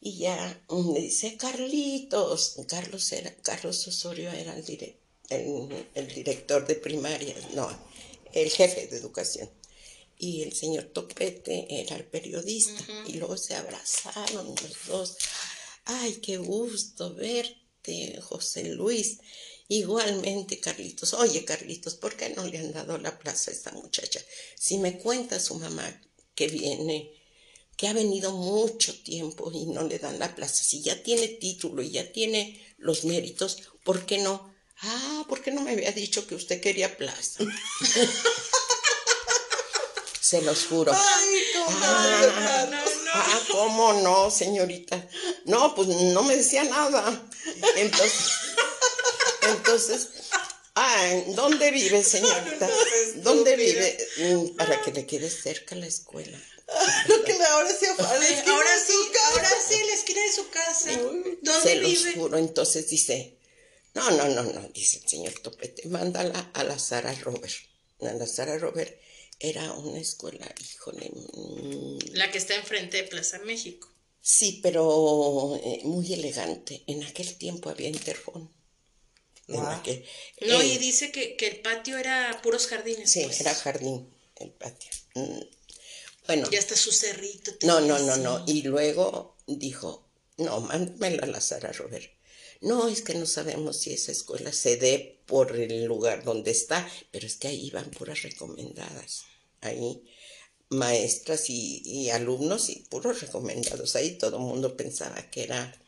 Y 0.00 0.18
ya 0.18 0.64
mm, 0.68 0.92
me 0.92 1.00
dice, 1.00 1.36
Carlitos, 1.36 2.56
Carlos 2.66 3.12
era, 3.12 3.34
Carlos 3.42 3.86
Osorio 3.86 4.30
era 4.30 4.56
el 4.56 4.64
director 4.64 5.00
el, 5.30 6.08
director 6.14 6.66
de 6.66 6.74
primaria, 6.74 7.34
no, 7.54 7.68
el 8.32 8.50
jefe 8.50 8.86
de 8.88 8.96
educación. 8.96 9.50
Y 10.18 10.42
el 10.42 10.52
señor 10.52 10.84
Topete 10.84 11.66
era 11.80 11.96
el 11.96 12.04
periodista. 12.04 12.84
Y 13.06 13.14
luego 13.14 13.38
se 13.38 13.54
abrazaron 13.54 14.48
los 14.48 14.86
dos. 14.86 15.16
Ay, 15.86 16.16
qué 16.16 16.36
gusto 16.36 17.14
verte, 17.14 18.20
José 18.20 18.64
Luis. 18.64 19.18
Igualmente, 19.68 20.60
Carlitos. 20.60 21.14
Oye, 21.14 21.44
Carlitos, 21.44 21.94
¿por 21.94 22.16
qué 22.16 22.28
no 22.30 22.44
le 22.44 22.58
han 22.58 22.72
dado 22.72 22.98
la 22.98 23.18
plaza 23.18 23.50
a 23.50 23.54
esta 23.54 23.72
muchacha? 23.72 24.20
Si 24.56 24.76
me 24.76 24.98
cuenta 24.98 25.40
su 25.40 25.54
mamá 25.54 26.02
que 26.34 26.48
viene, 26.48 27.10
que 27.80 27.88
ha 27.88 27.94
venido 27.94 28.32
mucho 28.32 28.94
tiempo 29.02 29.50
y 29.50 29.64
no 29.64 29.84
le 29.84 29.98
dan 29.98 30.18
la 30.18 30.34
plaza, 30.34 30.62
si 30.62 30.82
ya 30.82 31.02
tiene 31.02 31.28
título 31.28 31.80
y 31.80 31.92
ya 31.92 32.12
tiene 32.12 32.62
los 32.76 33.06
méritos, 33.06 33.62
¿por 33.82 34.04
qué 34.04 34.18
no? 34.18 34.54
Ah, 34.82 35.24
¿por 35.26 35.40
qué 35.40 35.50
no 35.50 35.62
me 35.62 35.70
había 35.70 35.90
dicho 35.90 36.26
que 36.26 36.34
usted 36.34 36.60
quería 36.60 36.94
plaza? 36.98 37.42
Se 40.20 40.42
los 40.42 40.66
juro. 40.66 40.92
Ay, 40.92 41.42
ah, 41.68 42.66
no, 42.70 42.76
no. 42.76 43.10
ah, 43.14 43.40
¿cómo 43.50 43.94
no, 43.94 44.30
señorita? 44.30 45.08
No, 45.46 45.74
pues 45.74 45.88
no 45.88 46.22
me 46.22 46.36
decía 46.36 46.64
nada. 46.64 47.26
Entonces, 47.76 48.30
entonces, 49.40 50.08
ah, 50.74 51.22
¿dónde 51.28 51.70
vive, 51.70 52.02
señorita? 52.16 52.68
¿Dónde 53.16 53.56
vive? 53.56 53.98
Mm, 54.18 54.56
para 54.56 54.80
que 54.82 54.92
le 54.92 55.06
quede 55.06 55.30
cerca 55.30 55.74
la 55.74 55.86
escuela. 55.86 56.38
Lo 57.08 57.24
que 57.24 57.32
ahora 57.32 57.68
sí, 57.68 57.86
ahora 57.86 58.78
sí, 58.86 58.94
ahora 59.32 59.48
sí, 59.68 59.74
la 59.86 59.94
esquina 59.94 60.20
de 60.22 60.32
su 60.32 60.48
casa. 60.50 60.92
¿Dónde 61.42 61.60
Se 61.62 61.78
vive? 61.80 62.04
los 62.04 62.14
juro. 62.14 62.38
Entonces 62.38 62.88
dice, 62.88 63.36
no, 63.94 64.08
no, 64.12 64.28
no, 64.28 64.42
no, 64.44 64.68
dice 64.68 64.98
el 65.02 65.08
señor 65.08 65.32
Topete, 65.40 65.88
mándala 65.88 66.50
a 66.54 66.62
la 66.64 66.78
Sara 66.78 67.12
Robert. 67.22 67.52
la 67.98 68.26
Sara 68.26 68.56
Robert 68.58 68.96
era 69.40 69.72
una 69.72 69.98
escuela, 69.98 70.46
híjole. 70.60 71.10
Mm, 71.32 71.98
la 72.12 72.30
que 72.30 72.38
está 72.38 72.54
enfrente 72.54 72.98
de 72.98 73.04
Plaza 73.04 73.38
México. 73.40 73.88
Sí, 74.20 74.60
pero 74.62 75.58
eh, 75.64 75.80
muy 75.84 76.12
elegante. 76.12 76.84
En 76.86 77.02
aquel 77.02 77.36
tiempo 77.36 77.70
había 77.70 77.88
interfón. 77.88 78.50
No, 79.50 80.62
y 80.62 80.78
dice 80.78 81.10
que, 81.10 81.36
el 81.38 81.60
patio 81.60 81.98
era 81.98 82.40
puros 82.42 82.66
jardines. 82.66 83.10
Sí, 83.10 83.24
pues. 83.24 83.40
era 83.40 83.54
jardín 83.54 84.08
el 84.36 84.50
patio. 84.50 84.90
Mm, 85.14 85.40
bueno. 86.26 86.48
Y 86.50 86.56
hasta 86.56 86.76
su 86.76 86.92
cerrito. 86.92 87.52
No, 87.62 87.80
no, 87.80 87.98
no, 87.98 88.16
no. 88.16 88.44
Y 88.46 88.62
luego 88.62 89.36
dijo, 89.46 90.08
no, 90.36 90.60
mándamela 90.60 91.24
a 91.24 91.26
la 91.26 91.40
Sara 91.40 91.72
Robert. 91.72 92.10
No, 92.60 92.88
es 92.88 93.02
que 93.02 93.14
no 93.14 93.26
sabemos 93.26 93.78
si 93.78 93.92
esa 93.92 94.12
escuela 94.12 94.52
se 94.52 94.76
dé 94.76 95.20
por 95.26 95.56
el 95.56 95.84
lugar 95.84 96.24
donde 96.24 96.50
está, 96.50 96.88
pero 97.10 97.26
es 97.26 97.36
que 97.36 97.48
ahí 97.48 97.70
van 97.70 97.90
puras 97.90 98.22
recomendadas. 98.22 99.22
Ahí 99.62 100.02
maestras 100.70 101.50
y, 101.50 102.10
alumnos 102.10 102.70
y 102.70 102.86
puros 102.88 103.20
recomendados. 103.20 103.96
Ahí 103.96 104.12
todo 104.12 104.36
el 104.36 104.42
mundo 104.42 104.76
pensaba 104.76 105.30
que 105.30 105.42
era 105.42 105.79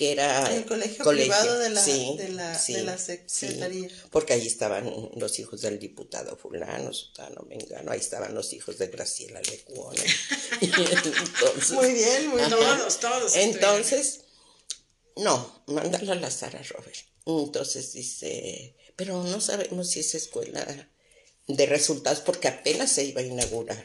que 0.00 0.12
era 0.12 0.50
el 0.56 0.64
colegio, 0.64 1.04
privado 1.04 1.58
de 1.58 1.68
la, 1.68 1.84
de 1.84 2.28
la, 2.30 2.58
de 2.58 2.82
la 2.84 2.96
secretaría. 2.96 3.86
porque 4.10 4.32
ahí 4.32 4.46
estaban 4.46 5.10
los 5.16 5.38
hijos 5.38 5.60
del 5.60 5.78
diputado 5.78 6.38
fulano, 6.38 6.90
sutano, 6.94 7.42
mengano, 7.42 7.92
ahí 7.92 8.00
estaban 8.00 8.34
los 8.34 8.54
hijos 8.54 8.78
de 8.78 8.86
Graciela 8.86 9.42
Lecuona. 9.42 10.02
muy 11.72 11.92
bien, 11.92 12.28
muy 12.28 12.38
bien. 12.38 12.48
Todos, 12.48 12.98
todos. 12.98 13.36
Entonces, 13.36 14.20
no, 15.16 15.64
mándala 15.66 16.14
a 16.14 16.16
la 16.16 16.30
Sara 16.30 16.62
Robert. 16.62 16.96
Entonces 17.26 17.92
dice, 17.92 18.74
pero 18.96 19.22
no 19.22 19.38
sabemos 19.42 19.90
si 19.90 20.00
es 20.00 20.14
escuela 20.14 20.66
de 21.46 21.66
resultados 21.66 22.20
porque 22.20 22.48
apenas 22.48 22.90
se 22.90 23.04
iba 23.04 23.20
a 23.20 23.24
inaugurar. 23.24 23.84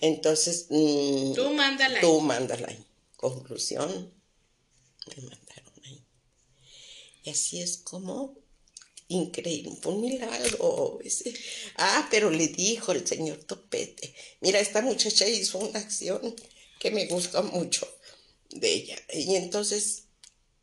Entonces, 0.00 0.66
mm, 0.68 1.32
tú 1.34 1.52
mándala. 1.52 2.00
Tú 2.00 2.20
mándala. 2.20 2.74
Conclusión, 3.16 4.15
me 5.16 5.22
mandaron 5.22 5.72
ahí. 5.84 6.04
Y 7.24 7.30
así 7.30 7.60
es 7.60 7.78
como, 7.78 8.36
increíble, 9.08 9.72
fue 9.80 9.92
un 9.92 10.00
milagro. 10.02 10.98
Ah, 11.76 12.08
pero 12.10 12.30
le 12.30 12.48
dijo 12.48 12.92
el 12.92 13.06
señor 13.06 13.38
Topete, 13.44 14.14
mira, 14.40 14.60
esta 14.60 14.80
muchacha 14.82 15.26
hizo 15.26 15.58
una 15.58 15.78
acción 15.78 16.34
que 16.78 16.90
me 16.90 17.06
gustó 17.06 17.42
mucho 17.42 17.86
de 18.50 18.72
ella. 18.72 18.96
Y 19.12 19.36
entonces 19.36 20.04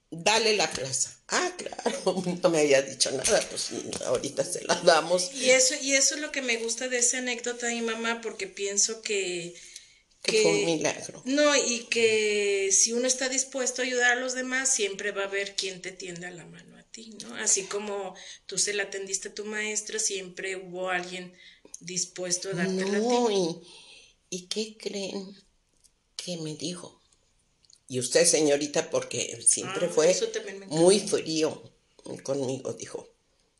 dale 0.09 0.55
la 0.55 0.71
plaza. 0.71 1.17
Ah, 1.27 1.51
claro, 1.57 2.23
no 2.43 2.49
me 2.49 2.59
había 2.59 2.81
dicho 2.81 3.11
nada, 3.11 3.41
pues 3.49 3.69
ahorita 4.05 4.43
se 4.43 4.63
la 4.65 4.75
damos. 4.75 5.33
Y 5.33 5.49
eso, 5.49 5.75
y 5.81 5.93
eso 5.93 6.15
es 6.15 6.21
lo 6.21 6.31
que 6.31 6.41
me 6.41 6.57
gusta 6.57 6.87
de 6.87 6.99
esa 6.99 7.19
anécdota 7.19 7.67
de 7.67 7.75
mi 7.75 7.81
mamá, 7.81 8.21
porque 8.21 8.47
pienso 8.47 9.01
que, 9.01 9.55
que, 10.23 10.41
fue 10.41 10.51
un 10.51 10.65
milagro. 10.65 11.21
No, 11.25 11.55
y 11.55 11.85
que 11.89 12.69
si 12.71 12.93
uno 12.93 13.05
está 13.05 13.29
dispuesto 13.29 13.81
a 13.81 13.85
ayudar 13.85 14.17
a 14.17 14.19
los 14.19 14.33
demás, 14.33 14.73
siempre 14.73 15.11
va 15.11 15.23
a 15.23 15.27
haber 15.27 15.55
quien 15.55 15.81
te 15.81 15.91
tienda 15.91 16.31
la 16.31 16.45
mano 16.45 16.77
a 16.77 16.83
ti, 16.83 17.15
¿no? 17.21 17.35
Así 17.35 17.63
como 17.63 18.15
tú 18.45 18.57
se 18.57 18.73
la 18.73 18.83
atendiste 18.83 19.29
a 19.29 19.35
tu 19.35 19.45
maestra, 19.45 19.99
siempre 19.99 20.55
hubo 20.55 20.89
alguien 20.89 21.33
dispuesto 21.81 22.49
a 22.49 22.53
darte 22.53 22.85
la 22.85 22.99
ti. 22.99 23.35
¿Y, 24.29 24.37
¿Y 24.37 24.47
qué 24.47 24.77
creen 24.77 25.35
que 26.15 26.37
me 26.37 26.55
dijo? 26.55 26.99
Y 27.89 27.99
usted, 27.99 28.25
señorita, 28.25 28.89
porque 28.89 29.39
siempre 29.45 29.87
ah, 29.87 29.89
fue 29.93 30.15
muy 30.67 30.99
frío 30.99 31.61
conmigo, 32.23 32.73
dijo. 32.73 33.09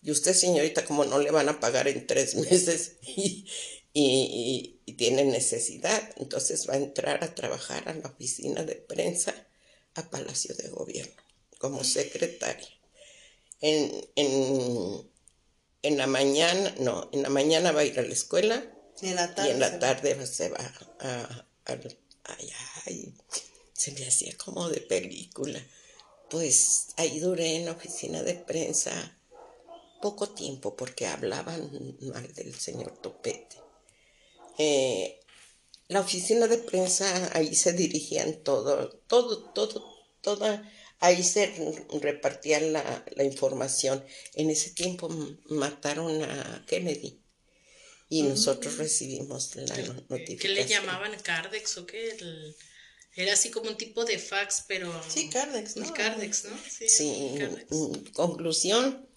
Y 0.01 0.11
usted, 0.11 0.34
señorita, 0.34 0.86
como 0.86 1.05
no 1.05 1.20
le 1.20 1.32
van 1.32 1.49
a 1.49 1.59
pagar 1.59 1.88
en 1.88 2.07
tres 2.07 2.36
meses 2.49 2.93
y, 3.01 3.45
y, 3.94 4.70
tiene 4.98 5.26
necesidad, 5.26 6.02
entonces 6.18 6.70
va 6.70 6.74
a 6.74 6.78
entrar 6.78 7.24
a 7.24 7.34
trabajar 7.34 7.89
a 7.89 7.94
la 7.94 8.08
oficina 8.08 8.64
de 8.64 8.76
prensa 8.76 9.34
a 9.96 10.10
Palacio 10.10 10.56
de 10.56 10.70
Gobierno 10.70 11.22
como 11.58 11.84
secretaria. 11.84 12.68
En, 13.62 14.06
en, 14.16 15.10
en, 15.82 15.98
la 15.98 16.08
mañana, 16.08 16.76
no, 16.80 17.10
en 17.12 17.24
la 17.24 17.30
mañana 17.30 17.72
va 17.72 17.82
a 17.82 17.86
ir 17.86 17.98
a 18.00 18.04
la 18.04 18.14
escuela 18.14 18.64
y 19.02 19.08
en 19.08 19.16
la 19.16 19.80
tarde, 19.80 20.28
se 20.28 20.50
va 20.50 20.58
a, 21.00 21.48
a, 21.66 21.80
se 23.74 23.91
me 23.94 24.06
hacía 24.06 24.38
como 24.38 24.70
de 24.70 24.82
película. 24.82 25.66
Pues 26.30 26.88
ahí 26.98 27.20
duré 27.20 27.56
en 27.56 27.66
la 27.66 27.72
oficina 27.72 28.24
de 28.24 28.36
prensa 28.36 29.18
poco 30.02 30.30
tiempo 30.30 30.76
porque 30.76 31.08
hablaban 31.08 31.98
mal 32.02 32.34
del 32.34 32.54
señor 32.56 32.91
Topete. 33.02 33.62
Eh, 34.58 35.20
la 35.88 35.99
oficina 35.99 36.47
de 36.47 36.58
prensa, 36.58 37.32
ahí 37.34 37.56
se 37.56 37.74
dirigían 37.74 38.43
todo, 38.43 38.89
todo, 39.08 39.51
todo, 39.51 39.86
toda, 40.22 40.72
ahí 40.99 41.24
se 41.24 41.54
repartía 42.01 42.60
la, 42.62 43.06
la 43.16 43.24
información. 43.24 44.04
En 44.34 44.49
ese 44.49 44.72
tiempo 44.72 45.10
mataron 45.45 46.24
a 46.24 46.66
Kennedy 46.68 47.22
y 48.10 48.24
nosotros 48.24 48.78
recibimos 48.78 49.56
la 49.56 49.76
notificación. 49.76 50.38
¿Qué 50.38 50.49
le 50.49 50.68
llamaban 50.68 51.20
Cardex 51.22 51.78
o 51.78 51.86
qué? 51.86 52.12
El... 52.12 52.56
Era 53.16 53.34
así 53.34 53.51
como 53.51 53.70
un 53.70 53.78
tipo 53.78 54.06
de 54.06 54.18
fax, 54.18 54.66
pero... 54.68 54.91
Sí, 55.08 55.30
Cardex, 55.30 55.76
¿no? 55.76 55.93
Cardex, 55.93 56.45
¿no? 56.45 56.58
Sí, 56.88 57.38
conclusión, 58.14 59.08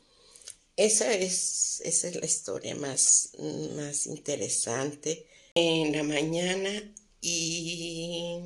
esa 0.77 1.13
es, 1.15 1.81
esa 1.85 2.09
es 2.09 2.17
la 2.17 2.27
historia 2.27 2.75
más, 2.75 3.31
más 3.75 4.07
interesante. 4.07 5.27
En 5.55 5.93
la 5.93 6.03
mañana 6.03 6.95
y 7.21 8.41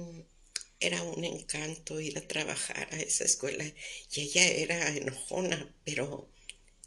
era 0.78 1.03
un 1.03 1.24
encanto 1.24 2.01
ir 2.01 2.16
a 2.18 2.26
trabajar 2.26 2.89
a 2.93 3.01
esa 3.01 3.24
escuela 3.24 3.64
y 4.14 4.20
ella 4.20 4.47
era 4.47 4.97
enojona, 4.97 5.74
pero 5.85 6.31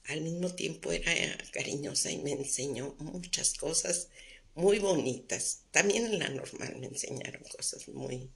al 0.05 0.21
mismo 0.21 0.53
tiempo 0.53 0.91
era 0.91 1.13
cariñosa 1.51 2.11
y 2.11 2.17
me 2.17 2.31
enseñó 2.31 2.95
muchas 2.99 3.53
cosas 3.53 4.09
muy 4.55 4.79
bonitas. 4.79 5.63
También 5.71 6.05
en 6.05 6.19
la 6.19 6.29
normal 6.29 6.77
me 6.79 6.87
enseñaron 6.87 7.43
cosas 7.43 7.87
muy, 7.89 8.31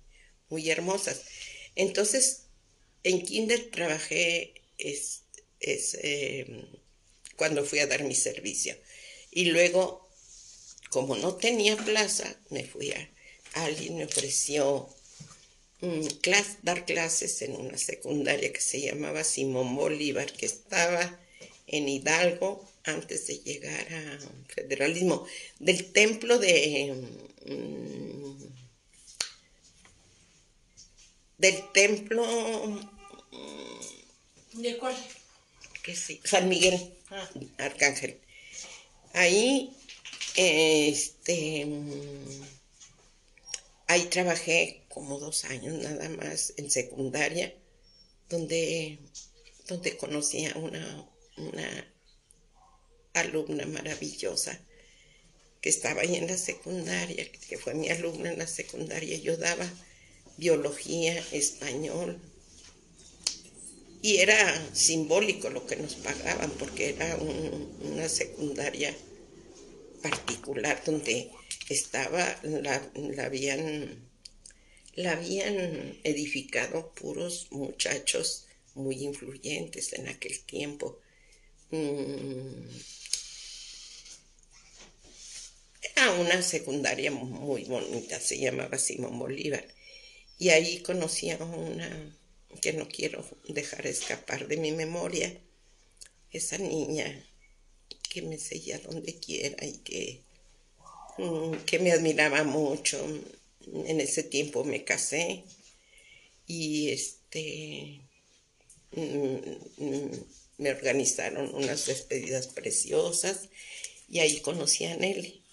muy 0.49 0.70
hermosas. 0.70 1.24
Entonces, 1.76 2.47
en 3.03 3.22
kinder 3.24 3.70
trabajé 3.72 4.53
em, 5.60 6.68
cuando 7.38 7.63
fui 7.63 7.79
a 7.79 7.88
dar 7.88 8.03
mi 8.03 8.15
servicio. 8.15 8.75
Y 9.31 9.45
luego, 9.45 10.09
como 10.89 11.15
no 11.15 11.35
tenía 11.35 11.77
plaza, 11.77 12.35
me 12.49 12.65
fui 12.65 12.91
a... 12.91 13.09
Alguien 13.53 13.97
me 13.97 14.05
ofreció 14.05 14.89
mm, 15.81 16.07
dar 16.63 16.85
clases 16.85 17.41
en 17.41 17.55
una 17.55 17.77
secundaria 17.77 18.51
que 18.51 18.59
se 18.61 18.81
llamaba 18.81 19.23
Simón 19.23 19.75
Bolívar, 19.75 20.31
que 20.33 20.45
estaba 20.45 21.19
en 21.67 21.88
Hidalgo 21.88 22.67
antes 22.83 23.27
de 23.27 23.39
llegar 23.39 23.93
a 23.93 24.19
federalismo, 24.53 25.25
del 25.59 25.91
templo 25.91 26.39
de... 26.39 26.93
Mm, 27.45 28.17
del 31.38 31.71
templo. 31.71 32.25
Mm, 33.31 34.61
¿De 34.61 34.77
cuál? 34.77 34.95
Que 35.83 35.95
sí, 35.95 36.19
San 36.23 36.49
Miguel, 36.49 36.96
ah. 37.12 37.30
Arcángel. 37.58 38.20
Ahí, 39.14 39.76
este, 40.36 41.66
mm, 41.66 42.41
ahí 43.88 44.05
trabajé 44.05 44.84
como 44.89 45.20
dos 45.20 45.45
años 45.45 45.76
nada 45.76 46.10
más 46.10 46.53
en 46.58 46.70
secundaria, 46.70 47.53
donde, 48.30 48.99
donde 49.68 49.97
conocí 49.97 50.45
a 50.45 50.55
una, 50.58 51.10
una 51.38 51.93
alumna 53.14 53.66
maravillosa 53.66 54.60
que 55.62 55.70
estaba 55.70 56.01
ahí 56.01 56.16
en 56.16 56.28
la 56.28 56.38
secundaria, 56.38 57.32
que 57.32 57.58
fue 57.58 57.74
mi 57.74 57.89
alumna 57.89 58.32
en 58.32 58.39
la 58.39 58.47
secundaria. 58.47 59.18
Yo 59.18 59.38
daba 59.38 59.68
biología, 60.38 61.24
español. 61.32 62.22
Y 64.01 64.17
era 64.17 64.75
simbólico 64.75 65.49
lo 65.49 65.65
que 65.65 65.75
nos 65.75 65.95
pagaban 65.95 66.51
porque 66.51 66.89
era 66.89 67.17
una 67.17 68.07
secundaria 68.07 68.95
particular 70.01 70.81
donde 70.85 71.31
estaba, 71.69 72.39
la, 72.43 72.81
habían, 73.23 74.07
la 74.93 75.13
habían 75.13 75.99
edificado 76.03 76.93
puros 76.93 77.47
muchachos 77.51 78.45
muy 78.75 79.03
influyentes 79.03 79.93
en 79.93 80.07
aquel 80.07 80.39
tiempo. 80.41 80.99
Mm. 81.71 82.69
Era 85.95 86.11
una 86.13 86.41
secundaria 86.43 87.11
muy 87.11 87.63
bonita, 87.63 88.19
se 88.19 88.39
llamaba 88.39 88.77
Simón 88.77 89.17
Bolívar. 89.17 89.65
Y 90.37 90.49
ahí 90.49 90.83
conocí 90.83 91.31
a 91.31 91.37
una 91.37 92.15
que 92.61 92.73
no 92.73 92.87
quiero 92.87 93.25
dejar 93.47 93.87
escapar 93.87 94.47
de 94.47 94.57
mi 94.57 94.71
memoria, 94.71 95.37
esa 96.31 96.57
niña 96.57 97.25
que 98.09 98.21
me 98.21 98.37
seguía 98.37 98.79
donde 98.79 99.15
quiera 99.19 99.65
y 99.65 99.77
que, 99.79 100.21
mm, 101.17 101.53
que 101.65 101.79
me 101.79 101.91
admiraba 101.91 102.43
mucho. 102.43 102.97
En 103.73 103.99
ese 103.99 104.23
tiempo 104.23 104.63
me 104.63 104.83
casé 104.83 105.43
y 106.47 106.89
este 106.89 107.99
mm, 108.91 109.83
mm, 109.83 110.25
me 110.57 110.71
organizaron 110.71 111.53
unas 111.53 111.85
despedidas 111.85 112.47
preciosas 112.47 113.49
y 114.09 114.19
ahí 114.19 114.39
conocí 114.39 114.85
a 114.85 114.95
Nelly, 114.95 115.43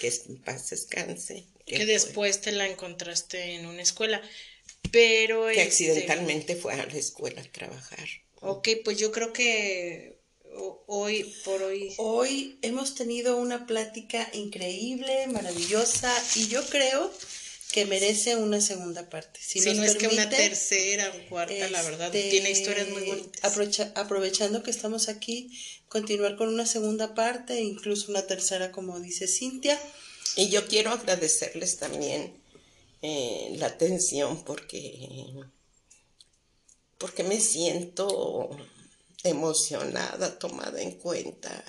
que 0.00 0.08
en 0.28 0.38
paz 0.38 0.70
descanse 0.70 1.44
que 1.68 1.86
después 1.86 2.40
te 2.40 2.52
la 2.52 2.66
encontraste 2.66 3.54
en 3.54 3.66
una 3.66 3.82
escuela. 3.82 4.22
Pero. 4.90 5.46
Que 5.46 5.62
este, 5.62 5.62
accidentalmente 5.62 6.56
fue 6.56 6.74
a 6.74 6.86
la 6.86 6.96
escuela 6.96 7.40
a 7.40 7.52
trabajar. 7.52 8.08
Ok, 8.40 8.68
pues 8.84 8.98
yo 8.98 9.10
creo 9.12 9.32
que 9.32 10.18
hoy 10.86 11.34
por 11.44 11.62
hoy. 11.62 11.94
Hoy 11.98 12.58
hemos 12.62 12.94
tenido 12.94 13.36
una 13.36 13.66
plática 13.66 14.28
increíble, 14.32 15.26
maravillosa, 15.28 16.12
y 16.36 16.48
yo 16.48 16.64
creo 16.66 17.12
que 17.72 17.84
merece 17.84 18.36
una 18.36 18.60
segunda 18.60 19.08
parte. 19.10 19.40
Si, 19.42 19.60
no 19.60 19.84
es 19.84 19.96
que 19.96 20.08
una 20.08 20.28
tercera 20.28 21.12
o 21.14 21.28
cuarta, 21.28 21.68
la 21.68 21.82
verdad, 21.82 22.14
este, 22.14 22.30
tiene 22.30 22.50
historias 22.50 22.88
muy 22.88 23.02
bonitas. 23.02 23.92
aprovechando 23.94 24.62
que 24.62 24.70
estamos 24.70 25.08
aquí, 25.08 25.50
continuar 25.88 26.36
con 26.36 26.48
una 26.48 26.66
segunda 26.66 27.14
parte, 27.14 27.60
incluso 27.60 28.10
una 28.10 28.26
tercera, 28.26 28.72
como 28.72 28.98
dice 29.00 29.26
Cintia. 29.26 29.78
Y 30.36 30.48
yo 30.48 30.66
quiero 30.66 30.90
agradecerles 30.90 31.78
también 31.78 32.32
eh, 33.02 33.54
la 33.56 33.66
atención 33.66 34.44
porque, 34.44 35.34
porque 36.98 37.22
me 37.22 37.40
siento 37.40 38.50
emocionada, 39.24 40.38
tomada 40.38 40.80
en 40.80 40.92
cuenta. 40.92 41.64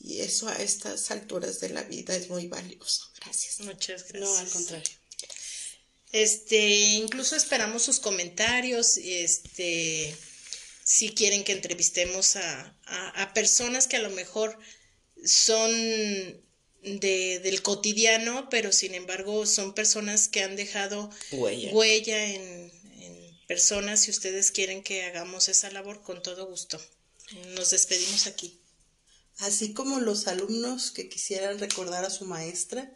Y 0.00 0.20
eso 0.20 0.48
a 0.48 0.54
estas 0.56 1.10
alturas 1.10 1.60
de 1.60 1.70
la 1.70 1.82
vida 1.82 2.14
es 2.14 2.28
muy 2.28 2.46
valioso. 2.46 3.10
Gracias. 3.20 3.60
Muchas 3.60 4.08
gracias. 4.08 4.20
No, 4.20 4.36
al 4.36 4.48
contrario. 4.48 4.90
Este, 6.12 6.68
incluso 6.94 7.36
esperamos 7.36 7.82
sus 7.82 7.98
comentarios, 7.98 8.96
este, 8.96 10.16
si 10.84 11.10
quieren 11.10 11.44
que 11.44 11.52
entrevistemos 11.52 12.36
a, 12.36 12.78
a 12.86 13.34
personas 13.34 13.86
que 13.86 13.96
a 13.96 14.02
lo 14.02 14.10
mejor 14.10 14.56
son 15.24 15.70
de, 16.82 17.40
del 17.40 17.62
cotidiano, 17.62 18.48
pero 18.50 18.72
sin 18.72 18.94
embargo 18.94 19.46
son 19.46 19.74
personas 19.74 20.28
que 20.28 20.42
han 20.42 20.56
dejado 20.56 21.10
huella, 21.32 22.24
en, 22.26 22.72
personas, 23.46 24.00
si 24.00 24.10
ustedes 24.10 24.50
quieren 24.50 24.82
que 24.82 25.04
hagamos 25.04 25.48
esa 25.48 25.70
labor, 25.70 26.02
con 26.02 26.22
todo 26.22 26.46
gusto. 26.46 26.80
Nos 27.54 27.70
despedimos 27.70 28.26
aquí. 28.26 28.60
Así 29.38 29.72
como 29.72 30.00
los 30.00 30.26
alumnos 30.26 30.90
que 30.90 31.08
quisieran 31.08 31.58
recordar 31.58 32.04
a 32.04 32.10
su 32.10 32.24
maestra, 32.24 32.92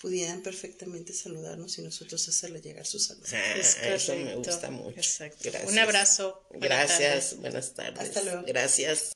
pudieran 0.00 0.42
perfectamente 0.42 1.12
saludarnos 1.12 1.78
y 1.78 1.82
nosotros 1.82 2.28
hacerle 2.28 2.60
llegar 2.60 2.86
su 2.86 2.98
saludo. 2.98 3.26
Ah, 3.32 3.54
eso 3.94 4.14
me 4.16 4.34
gusta 4.36 4.70
mucho. 4.70 5.00
Un 5.66 5.78
abrazo. 5.78 6.46
Gracias. 6.50 7.36
Buenas 7.36 7.74
tardes. 7.74 8.00
Hasta 8.00 8.22
luego. 8.22 8.42
Gracias. 8.46 9.12